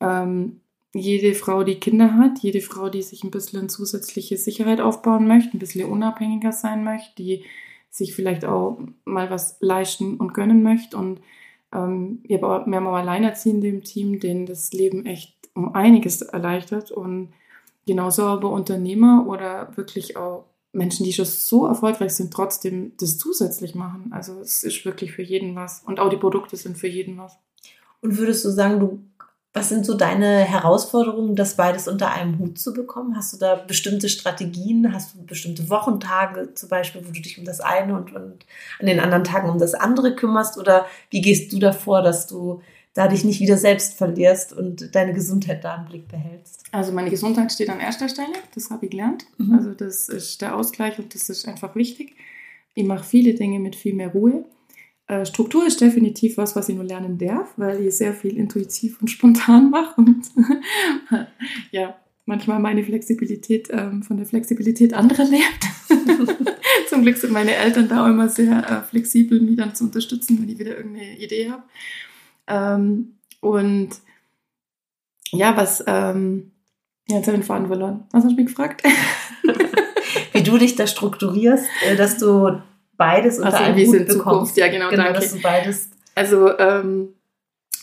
ähm, 0.00 0.60
jede 0.94 1.34
Frau, 1.34 1.64
die 1.64 1.80
Kinder 1.80 2.18
hat, 2.18 2.40
jede 2.40 2.60
Frau, 2.60 2.90
die 2.90 3.02
sich 3.02 3.24
ein 3.24 3.30
bisschen 3.30 3.70
zusätzliche 3.70 4.36
Sicherheit 4.36 4.82
aufbauen 4.82 5.26
möchte, 5.26 5.56
ein 5.56 5.60
bisschen 5.60 5.88
unabhängiger 5.88 6.52
sein 6.52 6.84
möchte, 6.84 7.14
die 7.16 7.44
sich 7.88 8.14
vielleicht 8.14 8.44
auch 8.44 8.78
mal 9.06 9.30
was 9.30 9.56
leisten 9.60 10.18
und 10.18 10.34
gönnen 10.34 10.62
möchte. 10.62 10.98
Und 10.98 11.20
ähm, 11.76 12.20
wir, 12.24 12.40
haben 12.40 12.86
Alleinerziehende 12.86 13.68
im 13.68 13.84
Team, 13.84 14.18
denen 14.20 14.46
das 14.46 14.72
Leben 14.72 15.04
echt 15.06 15.34
um 15.54 15.74
einiges 15.74 16.22
erleichtert. 16.22 16.90
Und 16.90 17.32
genauso 17.86 18.24
aber 18.24 18.50
Unternehmer 18.50 19.26
oder 19.28 19.76
wirklich 19.76 20.16
auch 20.16 20.44
Menschen, 20.72 21.04
die 21.04 21.12
schon 21.12 21.24
so 21.24 21.66
erfolgreich 21.66 22.14
sind, 22.14 22.32
trotzdem 22.32 22.92
das 22.98 23.18
zusätzlich 23.18 23.74
machen. 23.74 24.12
Also 24.12 24.40
es 24.40 24.62
ist 24.62 24.84
wirklich 24.84 25.12
für 25.12 25.22
jeden 25.22 25.54
was. 25.54 25.82
Und 25.84 26.00
auch 26.00 26.10
die 26.10 26.16
Produkte 26.16 26.56
sind 26.56 26.76
für 26.76 26.88
jeden 26.88 27.18
was. 27.18 27.38
Und 28.00 28.18
würdest 28.18 28.44
du 28.44 28.50
sagen, 28.50 28.80
du 28.80 29.00
was 29.56 29.70
sind 29.70 29.86
so 29.86 29.94
deine 29.94 30.40
Herausforderungen, 30.40 31.34
das 31.34 31.56
beides 31.56 31.88
unter 31.88 32.12
einem 32.12 32.38
Hut 32.38 32.58
zu 32.58 32.74
bekommen? 32.74 33.16
Hast 33.16 33.32
du 33.32 33.38
da 33.38 33.54
bestimmte 33.54 34.10
Strategien? 34.10 34.92
Hast 34.92 35.14
du 35.14 35.24
bestimmte 35.24 35.70
Wochentage 35.70 36.52
zum 36.52 36.68
Beispiel, 36.68 37.00
wo 37.06 37.10
du 37.10 37.22
dich 37.22 37.38
um 37.38 37.46
das 37.46 37.60
eine 37.60 37.96
und, 37.96 38.14
und 38.14 38.44
an 38.78 38.86
den 38.86 39.00
anderen 39.00 39.24
Tagen 39.24 39.48
um 39.48 39.58
das 39.58 39.72
andere 39.72 40.14
kümmerst? 40.14 40.58
Oder 40.58 40.84
wie 41.08 41.22
gehst 41.22 41.54
du 41.54 41.58
davor, 41.58 42.02
dass 42.02 42.26
du 42.26 42.60
da 42.92 43.08
dich 43.08 43.24
nicht 43.24 43.40
wieder 43.40 43.56
selbst 43.56 43.94
verlierst 43.94 44.52
und 44.52 44.94
deine 44.94 45.14
Gesundheit 45.14 45.64
da 45.64 45.76
im 45.76 45.86
Blick 45.86 46.08
behältst? 46.08 46.64
Also 46.70 46.92
meine 46.92 47.08
Gesundheit 47.08 47.50
steht 47.50 47.70
an 47.70 47.80
erster 47.80 48.10
Stelle, 48.10 48.34
das 48.54 48.68
habe 48.68 48.84
ich 48.84 48.90
gelernt. 48.90 49.24
Mhm. 49.38 49.54
Also 49.54 49.72
das 49.72 50.10
ist 50.10 50.42
der 50.42 50.54
Ausgleich 50.54 50.98
und 50.98 51.14
das 51.14 51.30
ist 51.30 51.48
einfach 51.48 51.74
wichtig. 51.74 52.14
Ich 52.74 52.84
mache 52.84 53.04
viele 53.04 53.32
Dinge 53.32 53.58
mit 53.58 53.74
viel 53.74 53.94
mehr 53.94 54.08
Ruhe. 54.08 54.44
Äh, 55.08 55.24
Struktur 55.24 55.66
ist 55.66 55.80
definitiv 55.80 56.36
was, 56.36 56.56
was 56.56 56.68
ich 56.68 56.74
nur 56.74 56.84
lernen 56.84 57.16
darf, 57.16 57.52
weil 57.56 57.80
ich 57.86 57.96
sehr 57.96 58.12
viel 58.12 58.36
intuitiv 58.36 59.00
und 59.00 59.08
spontan 59.08 59.70
mache 59.70 60.00
und 60.00 60.26
ja, 61.70 61.96
manchmal 62.24 62.58
meine 62.58 62.82
Flexibilität 62.82 63.68
ähm, 63.70 64.02
von 64.02 64.16
der 64.16 64.26
Flexibilität 64.26 64.94
anderer 64.94 65.24
lebt. 65.24 65.66
Zum 66.88 67.02
Glück 67.02 67.16
sind 67.16 67.32
meine 67.32 67.54
Eltern 67.54 67.88
da 67.88 68.04
auch 68.04 68.08
immer 68.08 68.28
sehr 68.28 68.68
äh, 68.68 68.82
flexibel, 68.82 69.40
mich 69.40 69.56
dann 69.56 69.74
zu 69.74 69.84
unterstützen, 69.84 70.40
wenn 70.40 70.48
ich 70.48 70.58
wieder 70.58 70.76
irgendeine 70.76 71.18
Idee 71.18 71.50
habe. 71.50 71.62
Ähm, 72.48 73.14
und 73.40 73.90
ja, 75.30 75.56
was, 75.56 75.84
ähm, 75.86 76.50
ja, 77.08 77.16
jetzt 77.16 77.28
habe 77.28 77.36
ich 77.36 77.42
den 77.42 77.46
Faden 77.46 77.68
verloren. 77.68 78.04
Was 78.10 78.24
hast 78.24 78.32
du 78.32 78.36
mich 78.36 78.46
gefragt? 78.46 78.82
Wie 80.32 80.42
du 80.42 80.58
dich 80.58 80.74
da 80.74 80.88
strukturierst, 80.88 81.66
äh, 81.84 81.96
dass 81.96 82.18
du 82.18 82.60
beides 82.96 83.38
unter 83.38 83.58
also 83.58 83.64
einem 83.64 83.86
Hut 83.86 83.94
in 83.94 84.10
Zukunft. 84.10 84.56
Ja, 84.56 84.68
genau, 84.68 84.90
genau 84.90 85.04
danke. 85.04 85.20
Dass 85.20 85.32
du 85.32 85.40
beides 85.40 85.90
also 86.16 86.58
ähm, 86.58 87.14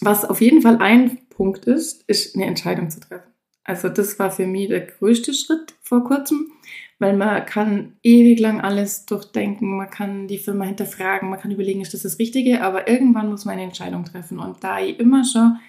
was 0.01 0.25
auf 0.25 0.41
jeden 0.41 0.61
Fall 0.61 0.77
ein 0.81 1.19
Punkt 1.29 1.65
ist, 1.65 2.03
ist 2.09 2.35
eine 2.35 2.45
Entscheidung 2.45 2.89
zu 2.89 2.99
treffen. 2.99 3.31
Also 3.63 3.87
das 3.87 4.19
war 4.19 4.31
für 4.31 4.45
mich 4.45 4.67
der 4.67 4.81
größte 4.81 5.33
Schritt 5.33 5.75
vor 5.83 6.03
kurzem, 6.03 6.51
weil 6.99 7.15
man 7.15 7.45
kann 7.45 7.93
ewig 8.03 8.39
lang 8.39 8.59
alles 8.59 9.05
durchdenken, 9.05 9.77
man 9.77 9.89
kann 9.89 10.27
die 10.27 10.39
Firma 10.39 10.65
hinterfragen, 10.65 11.29
man 11.29 11.39
kann 11.39 11.51
überlegen, 11.51 11.79
ist 11.79 11.93
das 11.93 12.01
das 12.01 12.19
Richtige, 12.19 12.61
aber 12.61 12.89
irgendwann 12.89 13.29
muss 13.29 13.45
man 13.45 13.53
eine 13.53 13.63
Entscheidung 13.63 14.03
treffen. 14.03 14.39
Und 14.39 14.63
da 14.63 14.81
ich 14.81 14.99
immer 14.99 15.23
schon 15.23 15.59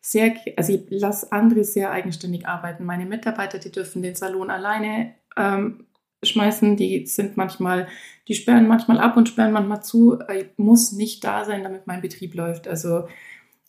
sehr, 0.00 0.34
also 0.56 0.72
ich 0.72 0.86
lasse 0.88 1.30
andere 1.30 1.62
sehr 1.62 1.92
eigenständig 1.92 2.48
arbeiten. 2.48 2.84
Meine 2.84 3.06
Mitarbeiter, 3.06 3.58
die 3.58 3.70
dürfen 3.70 4.02
den 4.02 4.16
Salon 4.16 4.50
alleine 4.50 5.14
ähm, 5.36 5.86
schmeißen. 6.28 6.76
Die 6.76 7.06
sind 7.06 7.36
manchmal, 7.36 7.88
die 8.28 8.34
sperren 8.34 8.68
manchmal 8.68 8.98
ab 8.98 9.16
und 9.16 9.28
sperren 9.28 9.52
manchmal 9.52 9.82
zu. 9.82 10.18
Ich 10.36 10.46
muss 10.56 10.92
nicht 10.92 11.24
da 11.24 11.44
sein, 11.44 11.62
damit 11.62 11.86
mein 11.86 12.00
Betrieb 12.00 12.34
läuft. 12.34 12.68
Also 12.68 13.04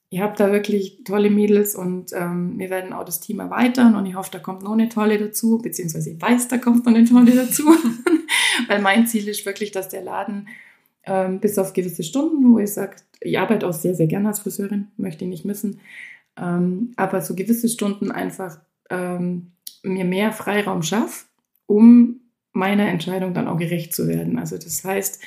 ihr 0.10 0.22
habt 0.22 0.40
da 0.40 0.52
wirklich 0.52 1.04
tolle 1.04 1.30
Mädels 1.30 1.76
und 1.76 2.14
ähm, 2.14 2.58
wir 2.58 2.70
werden 2.70 2.94
auch 2.94 3.04
das 3.04 3.20
Team 3.20 3.40
erweitern 3.40 3.96
und 3.96 4.06
ich 4.06 4.16
hoffe, 4.16 4.30
da 4.32 4.40
kommt 4.40 4.64
noch 4.64 4.74
eine 4.74 4.90
tolle 4.90 5.18
dazu, 5.18 5.58
beziehungsweise 5.58 6.12
ich 6.12 6.22
weiß, 6.22 6.48
da 6.48 6.58
kommt 6.58 6.86
noch 6.86 6.94
eine 6.94 7.06
tolle 7.06 7.36
dazu, 7.36 7.64
weil 8.68 8.82
mein 8.82 9.08
Ziel 9.08 9.28
ist 9.28 9.46
wirklich, 9.46 9.72
dass 9.72 9.90
der 9.90 10.04
Laden 10.04 10.48
ähm, 11.04 11.40
bis 11.40 11.58
auf 11.58 11.74
gewisse 11.74 12.04
Stunden, 12.04 12.54
wo 12.54 12.60
ich 12.60 12.72
sage, 12.72 12.98
ich 13.20 13.38
arbeite 13.38 13.68
auch 13.68 13.74
sehr, 13.74 13.96
sehr 13.96 14.08
gerne 14.08 14.30
als 14.30 14.40
Friseurin, 14.40 14.88
möchte 14.98 15.26
ich 15.26 15.30
nicht 15.30 15.46
missen, 15.46 15.80
ähm, 16.38 16.94
aber 16.96 17.22
so 17.22 17.36
gewisse 17.36 17.68
Stunden 17.68 18.12
einfach 18.12 18.60
ähm, 18.90 19.52
mir 19.84 20.06
mehr 20.06 20.32
Freiraum 20.32 20.84
schaffe, 20.84 21.26
um 21.66 22.22
meiner 22.56 22.88
Entscheidung 22.88 23.34
dann 23.34 23.48
auch 23.48 23.58
gerecht 23.58 23.94
zu 23.94 24.08
werden. 24.08 24.40
Also 24.40 24.58
das 24.58 24.84
heißt, 24.84 25.22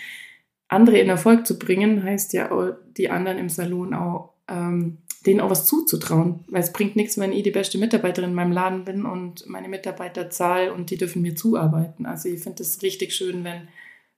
andere 0.69 0.99
in 0.99 1.09
Erfolg 1.09 1.47
zu 1.47 1.59
bringen, 1.59 2.03
heißt 2.03 2.33
ja 2.33 2.51
auch, 2.51 2.73
die 2.97 3.11
anderen 3.11 3.39
im 3.39 3.49
Salon 3.49 3.95
auch, 3.95 4.31
ähm, 4.49 4.99
denen 5.27 5.41
auch 5.41 5.51
was 5.51 5.67
zuzutrauen. 5.67 6.41
Weil 6.49 6.63
es 6.63 6.73
bringt 6.73 6.97
nichts, 6.97 7.19
wenn 7.19 7.33
ich 7.33 7.43
die 7.43 7.51
beste 7.51 7.79
Mitarbeiterin 7.79 8.31
in 8.31 8.37
meinem 8.37 8.53
Laden 8.53 8.85
bin 8.85 9.05
und 9.05 9.49
meine 9.49 9.69
Mitarbeiter 9.69 10.31
zahl 10.31 10.71
und 10.71 10.91
die 10.91 10.97
dürfen 10.97 11.23
mir 11.23 11.35
zuarbeiten. 11.35 12.07
Also 12.07 12.29
ich 12.29 12.41
finde 12.41 12.63
es 12.63 12.83
richtig 12.83 13.15
schön, 13.15 13.45
wenn, 13.45 13.69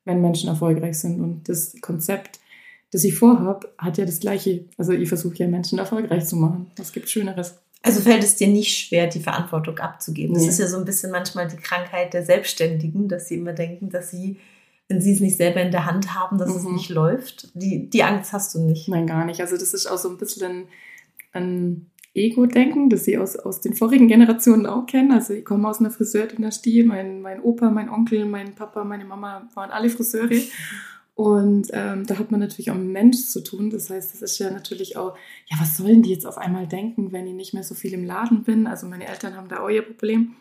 wenn 0.05 0.21
Menschen 0.21 0.49
erfolgreich 0.49 0.99
sind. 0.99 1.21
Und 1.21 1.49
das 1.49 1.75
Konzept, 1.81 2.39
das 2.93 3.05
ich 3.05 3.15
vorhabe, 3.15 3.73
hat 3.79 3.99
ja 3.99 4.05
das 4.05 4.21
gleiche. 4.21 4.65
Also 4.77 4.93
ich 4.93 5.09
versuche 5.09 5.37
ja 5.37 5.49
Menschen 5.49 5.79
erfolgreich 5.79 6.27
zu 6.27 6.37
machen. 6.37 6.71
Was 6.77 6.93
gibt 6.93 7.09
Schöneres? 7.09 7.61
Also 7.83 8.01
fällt 8.01 8.23
es 8.23 8.37
dir 8.37 8.49
nicht 8.49 8.77
schwer, 8.77 9.07
die 9.07 9.21
Verantwortung 9.21 9.79
abzugeben. 9.79 10.35
Das 10.35 10.43
nee. 10.43 10.51
ist 10.51 10.59
ja 10.59 10.67
so 10.67 10.77
ein 10.77 10.85
bisschen 10.85 11.11
manchmal 11.11 11.49
die 11.49 11.57
Krankheit 11.57 12.13
der 12.13 12.25
Selbstständigen, 12.25 13.09
dass 13.09 13.29
sie 13.29 13.37
immer 13.37 13.55
denken, 13.55 13.89
dass 13.89 14.11
sie, 14.11 14.39
wenn 14.89 15.01
sie 15.01 15.15
es 15.15 15.21
nicht 15.21 15.37
selber 15.37 15.63
in 15.63 15.71
der 15.71 15.87
Hand 15.87 16.15
haben, 16.15 16.37
dass 16.37 16.51
mhm. 16.51 16.57
es 16.57 16.65
nicht 16.65 16.91
läuft. 16.91 17.49
Die, 17.55 17.89
die 17.89 18.03
Angst 18.03 18.35
hast 18.35 18.55
du 18.55 18.61
nicht. 18.61 18.89
Nein, 18.89 19.07
gar 19.07 19.25
nicht. 19.25 19.41
Also 19.41 19.57
das 19.57 19.73
ist 19.73 19.87
auch 19.87 19.97
so 19.97 20.11
ein 20.11 20.19
bisschen 20.19 20.51
ein, 20.51 20.69
ein 21.33 21.91
Ego-Denken, 22.13 22.91
das 22.91 23.09
ich 23.09 23.19
aus, 23.19 23.37
aus 23.37 23.63
den 23.63 23.75
vorigen 23.75 24.09
Generationen 24.09 24.67
auch 24.67 24.85
kenne. 24.85 25.15
Also 25.15 25.33
ich 25.33 25.45
komme 25.45 25.67
aus 25.67 25.81
einer 25.81 25.91
Friseurdynastie. 25.91 26.83
Mein, 26.83 27.23
mein 27.23 27.41
Opa, 27.41 27.71
mein 27.71 27.89
Onkel, 27.89 28.27
mein 28.27 28.55
Papa, 28.55 28.85
meine 28.85 29.07
Mama 29.07 29.49
waren 29.55 29.71
alle 29.71 29.89
Friseure. 29.89 30.29
Und 31.21 31.69
ähm, 31.75 32.07
da 32.07 32.19
hat 32.19 32.31
man 32.31 32.41
natürlich 32.41 32.71
auch 32.71 32.77
mit 32.77 32.89
Mensch 32.89 33.27
zu 33.27 33.45
tun. 33.45 33.69
Das 33.69 33.91
heißt, 33.91 34.15
das 34.15 34.23
ist 34.23 34.39
ja 34.39 34.51
natürlich 34.51 34.97
auch, 34.97 35.15
ja, 35.51 35.59
was 35.61 35.77
sollen 35.77 36.01
die 36.01 36.09
jetzt 36.09 36.25
auf 36.25 36.39
einmal 36.39 36.67
denken, 36.67 37.13
wenn 37.13 37.27
ich 37.27 37.35
nicht 37.35 37.53
mehr 37.53 37.63
so 37.63 37.75
viel 37.75 37.93
im 37.93 38.07
Laden 38.07 38.43
bin? 38.43 38.67
Also 38.67 38.87
meine 38.87 39.07
Eltern 39.07 39.37
haben 39.37 39.49
da 39.49 39.61
auch 39.61 39.69
ihr 39.69 39.83
Problem. 39.83 40.37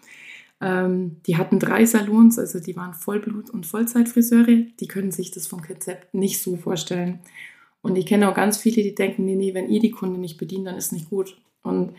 Ähm, 0.61 1.17
die 1.27 1.35
hatten 1.35 1.59
drei 1.59 1.83
Salons, 1.83 2.39
also 2.39 2.61
die 2.61 2.77
waren 2.77 2.93
Vollblut- 2.93 3.49
und 3.49 3.65
Vollzeitfriseure. 3.65 4.67
Die 4.79 4.87
können 4.87 5.11
sich 5.11 5.31
das 5.31 5.47
vom 5.47 5.61
Konzept 5.61 6.13
nicht 6.13 6.41
so 6.41 6.55
vorstellen. 6.55 7.19
Und 7.81 7.97
ich 7.97 8.05
kenne 8.05 8.29
auch 8.29 8.33
ganz 8.33 8.57
viele, 8.57 8.81
die 8.81 8.95
denken, 8.95 9.25
nee, 9.25 9.35
nee, 9.35 9.53
wenn 9.53 9.67
ihr 9.67 9.81
die 9.81 9.91
Kunden 9.91 10.21
nicht 10.21 10.37
bedient, 10.37 10.65
dann 10.65 10.77
ist 10.77 10.93
nicht 10.93 11.09
gut. 11.09 11.35
Und 11.61 11.91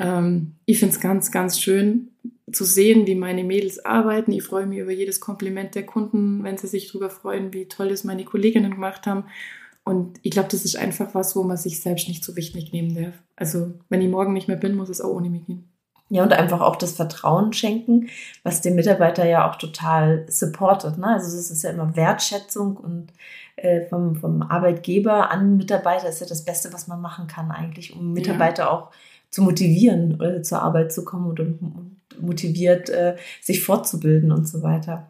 ähm, 0.00 0.54
ich 0.66 0.78
finde 0.78 0.94
es 0.94 1.00
ganz, 1.00 1.30
ganz 1.30 1.60
schön, 1.60 2.08
zu 2.52 2.64
sehen, 2.64 3.06
wie 3.06 3.14
meine 3.14 3.44
Mädels 3.44 3.84
arbeiten. 3.84 4.32
Ich 4.32 4.42
freue 4.42 4.66
mich 4.66 4.78
über 4.78 4.90
jedes 4.90 5.20
Kompliment 5.20 5.74
der 5.74 5.86
Kunden, 5.86 6.42
wenn 6.42 6.58
sie 6.58 6.66
sich 6.66 6.88
darüber 6.88 7.10
freuen, 7.10 7.52
wie 7.52 7.66
toll 7.66 7.88
das 7.88 8.04
meine 8.04 8.24
Kolleginnen 8.24 8.72
gemacht 8.72 9.06
haben. 9.06 9.24
Und 9.84 10.18
ich 10.22 10.30
glaube, 10.30 10.48
das 10.50 10.64
ist 10.64 10.76
einfach 10.76 11.14
was, 11.14 11.34
wo 11.36 11.42
man 11.42 11.56
sich 11.56 11.80
selbst 11.80 12.08
nicht 12.08 12.24
so 12.24 12.36
wichtig 12.36 12.72
nehmen 12.72 12.94
darf. 12.94 13.14
Also, 13.36 13.72
wenn 13.88 14.02
ich 14.02 14.08
morgen 14.08 14.32
nicht 14.32 14.48
mehr 14.48 14.56
bin, 14.56 14.76
muss 14.76 14.88
es 14.88 15.00
auch 15.00 15.10
ohne 15.10 15.30
mich 15.30 15.46
gehen. 15.46 15.70
Ja, 16.12 16.24
und 16.24 16.32
einfach 16.32 16.60
auch 16.60 16.74
das 16.74 16.92
Vertrauen 16.92 17.52
schenken, 17.52 18.08
was 18.42 18.60
den 18.60 18.74
Mitarbeiter 18.74 19.24
ja 19.24 19.48
auch 19.48 19.54
total 19.54 20.26
supportet. 20.28 20.98
Ne? 20.98 21.06
Also 21.06 21.38
es 21.38 21.52
ist 21.52 21.62
ja 21.62 21.70
immer 21.70 21.94
Wertschätzung 21.94 22.76
und 22.76 23.12
äh, 23.54 23.86
vom, 23.86 24.16
vom 24.16 24.42
Arbeitgeber 24.42 25.30
an 25.30 25.56
Mitarbeiter 25.56 26.08
ist 26.08 26.20
ja 26.20 26.26
das 26.26 26.44
Beste, 26.44 26.72
was 26.72 26.88
man 26.88 27.00
machen 27.00 27.28
kann 27.28 27.52
eigentlich, 27.52 27.94
um 27.94 28.12
Mitarbeiter 28.12 28.64
ja. 28.64 28.70
auch 28.70 28.90
zu 29.30 29.42
motivieren, 29.42 30.20
äh, 30.20 30.42
zur 30.42 30.62
Arbeit 30.62 30.92
zu 30.92 31.04
kommen 31.04 31.30
und, 31.30 32.00
motiviert, 32.20 32.90
äh, 32.90 33.16
sich 33.40 33.62
fortzubilden 33.62 34.32
und 34.32 34.46
so 34.46 34.62
weiter. 34.62 35.08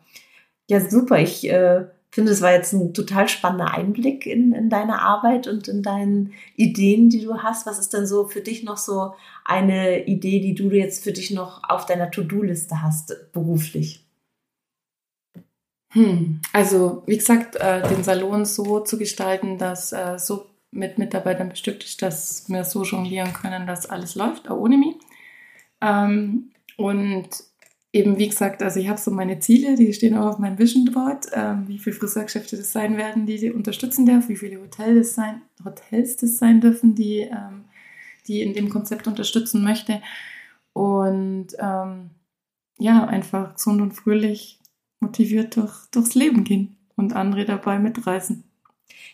Ja, 0.68 0.80
super. 0.80 1.18
Ich 1.18 1.48
äh, 1.50 1.86
finde, 2.10 2.32
es 2.32 2.40
war 2.40 2.52
jetzt 2.52 2.72
ein 2.72 2.92
total 2.92 3.28
spannender 3.28 3.72
Einblick 3.72 4.26
in, 4.26 4.52
in 4.52 4.68
deine 4.68 5.00
Arbeit 5.00 5.48
und 5.48 5.68
in 5.68 5.82
deine 5.82 6.30
Ideen, 6.56 7.08
die 7.08 7.22
du 7.24 7.38
hast. 7.38 7.66
Was 7.66 7.78
ist 7.78 7.92
denn 7.92 8.06
so 8.06 8.26
für 8.26 8.40
dich 8.40 8.62
noch 8.62 8.76
so 8.76 9.14
eine 9.44 10.06
Idee, 10.06 10.40
die 10.40 10.54
du 10.54 10.70
jetzt 10.70 11.02
für 11.02 11.12
dich 11.12 11.30
noch 11.30 11.62
auf 11.68 11.86
deiner 11.86 12.10
To-Do-Liste 12.10 12.82
hast, 12.82 13.32
beruflich? 13.32 14.06
Hm. 15.92 16.40
Also, 16.52 17.02
wie 17.06 17.16
gesagt, 17.16 17.56
äh, 17.56 17.88
den 17.88 18.04
Salon 18.04 18.44
so 18.44 18.80
zu 18.80 18.96
gestalten, 18.96 19.58
dass 19.58 19.92
äh, 19.92 20.18
so 20.18 20.46
mit 20.72 20.98
Mitarbeitern 20.98 21.48
bestückt 21.48 21.84
ist, 21.84 22.02
dass 22.02 22.48
wir 22.48 22.64
so 22.64 22.84
jonglieren 22.84 23.32
können, 23.32 23.66
dass 23.66 23.86
alles 23.86 24.14
läuft, 24.14 24.48
auch 24.48 24.58
ohne 24.58 24.76
mich. 24.76 24.96
Ähm, 25.80 26.50
und 26.76 27.28
eben, 27.92 28.18
wie 28.18 28.28
gesagt, 28.28 28.62
also 28.62 28.78
ich 28.78 28.88
habe 28.88 29.00
so 29.00 29.10
meine 29.10 29.40
Ziele, 29.40 29.74
die 29.74 29.92
stehen 29.92 30.16
auch 30.16 30.26
auf 30.26 30.38
meinem 30.38 30.58
Vision 30.58 30.84
Board, 30.86 31.26
ähm, 31.34 31.66
wie 31.66 31.78
viele 31.78 31.96
Friseurgeschäfte 31.96 32.56
das 32.56 32.72
sein 32.72 32.96
werden, 32.96 33.26
die 33.26 33.34
ich 33.34 33.54
unterstützen 33.54 34.06
darf, 34.06 34.28
wie 34.28 34.36
viele 34.36 34.60
Hotels 34.60 35.08
das 35.08 35.14
sein, 35.14 35.42
Hotels 35.64 36.16
das 36.16 36.38
sein 36.38 36.60
dürfen, 36.60 36.94
die, 36.94 37.20
ähm, 37.20 37.64
die 38.26 38.42
in 38.42 38.54
dem 38.54 38.68
Konzept 38.68 39.06
unterstützen 39.06 39.64
möchte. 39.64 40.00
Und 40.72 41.48
ähm, 41.58 42.10
ja, 42.78 43.04
einfach 43.04 43.54
gesund 43.54 43.80
und 43.82 43.92
fröhlich 43.92 44.60
motiviert 45.00 45.56
durch, 45.56 45.86
durchs 45.90 46.14
Leben 46.14 46.44
gehen 46.44 46.76
und 46.96 47.14
andere 47.14 47.44
dabei 47.44 47.78
mitreißen. 47.78 48.44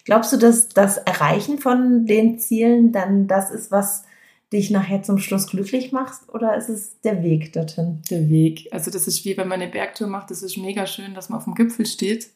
Glaubst 0.04 0.32
du, 0.32 0.36
dass 0.36 0.68
das 0.68 0.98
Erreichen 0.98 1.58
von 1.58 2.06
den 2.06 2.38
Zielen 2.38 2.92
dann 2.92 3.26
das 3.26 3.50
ist, 3.50 3.70
was 3.70 4.04
dich 4.52 4.70
nachher 4.70 5.02
zum 5.02 5.18
Schluss 5.18 5.48
glücklich 5.48 5.92
machst 5.92 6.28
oder 6.32 6.56
ist 6.56 6.68
es 6.68 7.00
der 7.00 7.22
Weg 7.22 7.52
dorthin? 7.52 8.02
Der 8.10 8.28
Weg. 8.30 8.68
Also 8.70 8.90
das 8.90 9.08
ist 9.08 9.24
wie 9.24 9.36
wenn 9.36 9.48
man 9.48 9.60
eine 9.60 9.70
Bergtour 9.70 10.06
macht, 10.06 10.30
das 10.30 10.42
ist 10.42 10.56
mega 10.56 10.86
schön, 10.86 11.14
dass 11.14 11.28
man 11.28 11.38
auf 11.38 11.44
dem 11.44 11.54
Gipfel 11.54 11.86
steht 11.86 12.30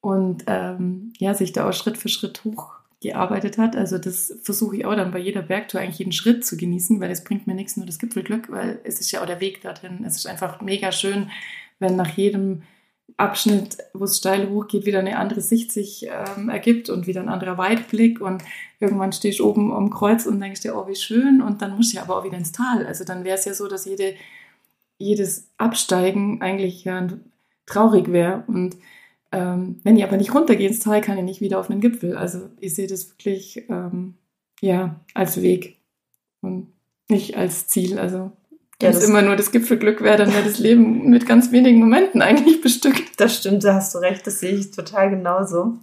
und 0.00 0.44
ähm, 0.46 1.12
ja, 1.18 1.34
sich 1.34 1.52
da 1.52 1.68
auch 1.68 1.72
Schritt 1.72 1.98
für 1.98 2.08
Schritt 2.08 2.42
hochgearbeitet 2.44 3.58
hat. 3.58 3.76
Also 3.76 3.98
das 3.98 4.34
versuche 4.42 4.76
ich 4.76 4.86
auch 4.86 4.96
dann 4.96 5.10
bei 5.10 5.18
jeder 5.18 5.42
Bergtour 5.42 5.82
eigentlich 5.82 5.98
jeden 5.98 6.12
Schritt 6.12 6.46
zu 6.46 6.56
genießen, 6.56 6.98
weil 7.00 7.10
es 7.10 7.24
bringt 7.24 7.46
mir 7.46 7.54
nichts 7.54 7.76
nur 7.76 7.86
das 7.86 7.98
Gipfelglück, 7.98 8.50
weil 8.50 8.80
es 8.84 9.00
ist 9.00 9.10
ja 9.12 9.20
auch 9.20 9.26
der 9.26 9.40
Weg 9.40 9.60
dorthin. 9.60 10.04
Es 10.06 10.16
ist 10.16 10.26
einfach 10.26 10.62
mega 10.62 10.92
schön, 10.92 11.30
wenn 11.78 11.96
nach 11.96 12.16
jedem 12.16 12.62
Abschnitt, 13.16 13.78
wo 13.92 14.04
es 14.04 14.18
steil 14.18 14.50
hochgeht, 14.50 14.86
wieder 14.86 14.98
eine 14.98 15.18
andere 15.18 15.40
Sicht 15.40 15.70
sich 15.70 16.08
ähm, 16.08 16.48
ergibt 16.48 16.90
und 16.90 17.06
wieder 17.06 17.20
ein 17.20 17.28
anderer 17.28 17.58
Weitblick 17.58 18.20
und 18.20 18.42
irgendwann 18.80 19.12
stehst 19.12 19.38
du 19.38 19.48
oben 19.48 19.72
am 19.72 19.90
Kreuz 19.90 20.26
und 20.26 20.40
denkst 20.40 20.62
dir, 20.62 20.76
oh, 20.76 20.88
wie 20.88 20.96
schön 20.96 21.40
und 21.40 21.62
dann 21.62 21.76
musst 21.76 21.92
du 21.92 21.98
ja 21.98 22.02
aber 22.02 22.18
auch 22.18 22.24
wieder 22.24 22.38
ins 22.38 22.52
Tal. 22.52 22.86
Also 22.86 23.04
dann 23.04 23.24
wäre 23.24 23.38
es 23.38 23.44
ja 23.44 23.54
so, 23.54 23.68
dass 23.68 23.84
jede, 23.84 24.14
jedes 24.98 25.48
Absteigen 25.58 26.42
eigentlich 26.42 26.84
ja 26.84 27.06
traurig 27.66 28.10
wäre 28.10 28.42
und 28.48 28.76
ähm, 29.34 29.80
wenn 29.82 29.96
ich 29.96 30.04
aber 30.04 30.16
nicht 30.16 30.34
runtergehe 30.34 30.68
ins 30.68 30.80
Tal, 30.80 31.00
kann 31.00 31.18
ich 31.18 31.24
nicht 31.24 31.40
wieder 31.40 31.58
auf 31.58 31.68
einen 31.68 31.80
Gipfel. 31.80 32.16
Also 32.16 32.50
ich 32.60 32.74
sehe 32.74 32.86
das 32.86 33.10
wirklich 33.10 33.64
ähm, 33.68 34.14
ja, 34.60 35.00
als 35.12 35.42
Weg 35.42 35.78
und 36.40 36.72
nicht 37.08 37.36
als 37.36 37.66
Ziel. 37.66 37.98
Also 37.98 38.32
ja, 38.84 38.90
es 38.90 39.08
immer 39.08 39.22
nur 39.22 39.36
das 39.36 39.50
Gipfelglück 39.50 40.02
wäre, 40.02 40.16
dann 40.16 40.32
wäre 40.32 40.44
das 40.44 40.58
Leben 40.58 41.08
mit 41.10 41.26
ganz 41.26 41.52
wenigen 41.52 41.78
Momenten 41.78 42.22
eigentlich 42.22 42.60
bestückt. 42.60 43.20
Das 43.20 43.36
stimmt, 43.36 43.64
da 43.64 43.74
hast 43.74 43.94
du 43.94 43.98
recht, 43.98 44.26
das 44.26 44.40
sehe 44.40 44.52
ich 44.52 44.70
total 44.70 45.10
genauso. 45.10 45.74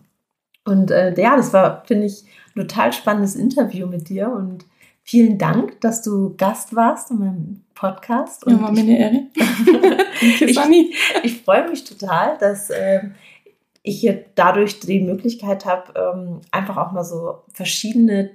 Und 0.66 0.92
äh, 0.92 1.14
ja, 1.20 1.36
das 1.36 1.54
war, 1.54 1.84
finde 1.86 2.08
ich, 2.08 2.24
ein 2.56 2.68
total 2.68 2.94
spannendes 2.94 3.36
Interview 3.36 3.88
mit 3.88 4.10
dir 4.10 4.30
und 4.30 4.66
vielen 5.04 5.38
Dank, 5.38 5.82
dass 5.82 6.02
du 6.02 6.36
Gast 6.38 6.76
warst 6.76 7.12
in 7.12 7.20
meinem 7.20 7.64
Podcast. 7.74 8.46
Und 8.46 8.54
ja, 8.54 8.62
war 8.62 8.72
mir 8.72 8.82
eine 8.82 9.00
Ehre. 9.00 9.24
ich, 10.22 10.60
ich 11.24 11.42
freue 11.42 11.70
mich 11.70 11.84
total, 11.84 12.38
dass 12.38 12.70
äh, 12.70 13.02
ich 13.84 14.00
hier 14.00 14.26
dadurch 14.36 14.80
die 14.80 15.02
Möglichkeit 15.02 15.66
habe, 15.66 15.94
ähm, 15.96 16.42
einfach 16.52 16.78
auch 16.78 16.92
mal 16.92 17.04
so 17.04 17.40
verschiedene 17.54 18.32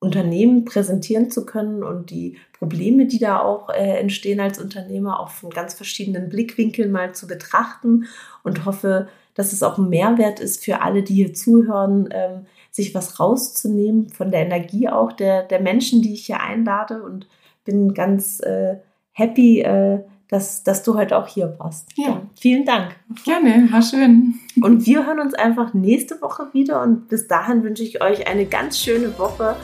Unternehmen 0.00 0.64
präsentieren 0.64 1.30
zu 1.30 1.44
können 1.44 1.84
und 1.84 2.10
die 2.10 2.38
Probleme, 2.58 3.06
die 3.06 3.18
da 3.18 3.40
auch 3.40 3.68
äh, 3.68 4.00
entstehen 4.00 4.40
als 4.40 4.58
Unternehmer, 4.58 5.20
auch 5.20 5.28
von 5.28 5.50
ganz 5.50 5.74
verschiedenen 5.74 6.30
Blickwinkeln 6.30 6.90
mal 6.90 7.14
zu 7.14 7.26
betrachten. 7.26 8.06
Und 8.42 8.64
hoffe, 8.64 9.08
dass 9.34 9.52
es 9.52 9.62
auch 9.62 9.76
ein 9.76 9.90
Mehrwert 9.90 10.40
ist 10.40 10.64
für 10.64 10.80
alle, 10.80 11.02
die 11.02 11.14
hier 11.14 11.34
zuhören, 11.34 12.08
ähm, 12.12 12.46
sich 12.70 12.94
was 12.94 13.20
rauszunehmen 13.20 14.08
von 14.08 14.30
der 14.30 14.40
Energie 14.40 14.88
auch 14.88 15.12
der, 15.12 15.42
der 15.42 15.60
Menschen, 15.60 16.00
die 16.00 16.14
ich 16.14 16.26
hier 16.26 16.40
einlade. 16.40 17.02
Und 17.02 17.28
bin 17.64 17.92
ganz 17.92 18.40
äh, 18.40 18.76
happy, 19.12 19.60
äh, 19.60 20.00
dass, 20.30 20.62
dass 20.62 20.82
du 20.82 20.94
heute 20.94 21.18
auch 21.18 21.26
hier 21.26 21.54
warst. 21.58 21.88
Ja. 21.96 22.22
Vielen 22.38 22.64
Dank. 22.64 22.94
Gerne, 23.24 23.68
war 23.70 23.82
schön. 23.82 24.34
Und 24.62 24.86
wir 24.86 25.06
hören 25.06 25.20
uns 25.20 25.34
einfach 25.34 25.74
nächste 25.74 26.20
Woche 26.22 26.46
wieder 26.52 26.82
und 26.82 27.08
bis 27.08 27.26
dahin 27.26 27.62
wünsche 27.62 27.82
ich 27.82 28.02
euch 28.02 28.26
eine 28.28 28.46
ganz 28.46 28.78
schöne 28.78 29.18
Woche 29.18 29.56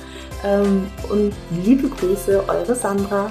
ähm, 0.45 0.87
und 1.09 1.33
liebe 1.65 1.89
Grüße, 1.89 2.45
eure 2.49 2.75
Sandra. 2.75 3.31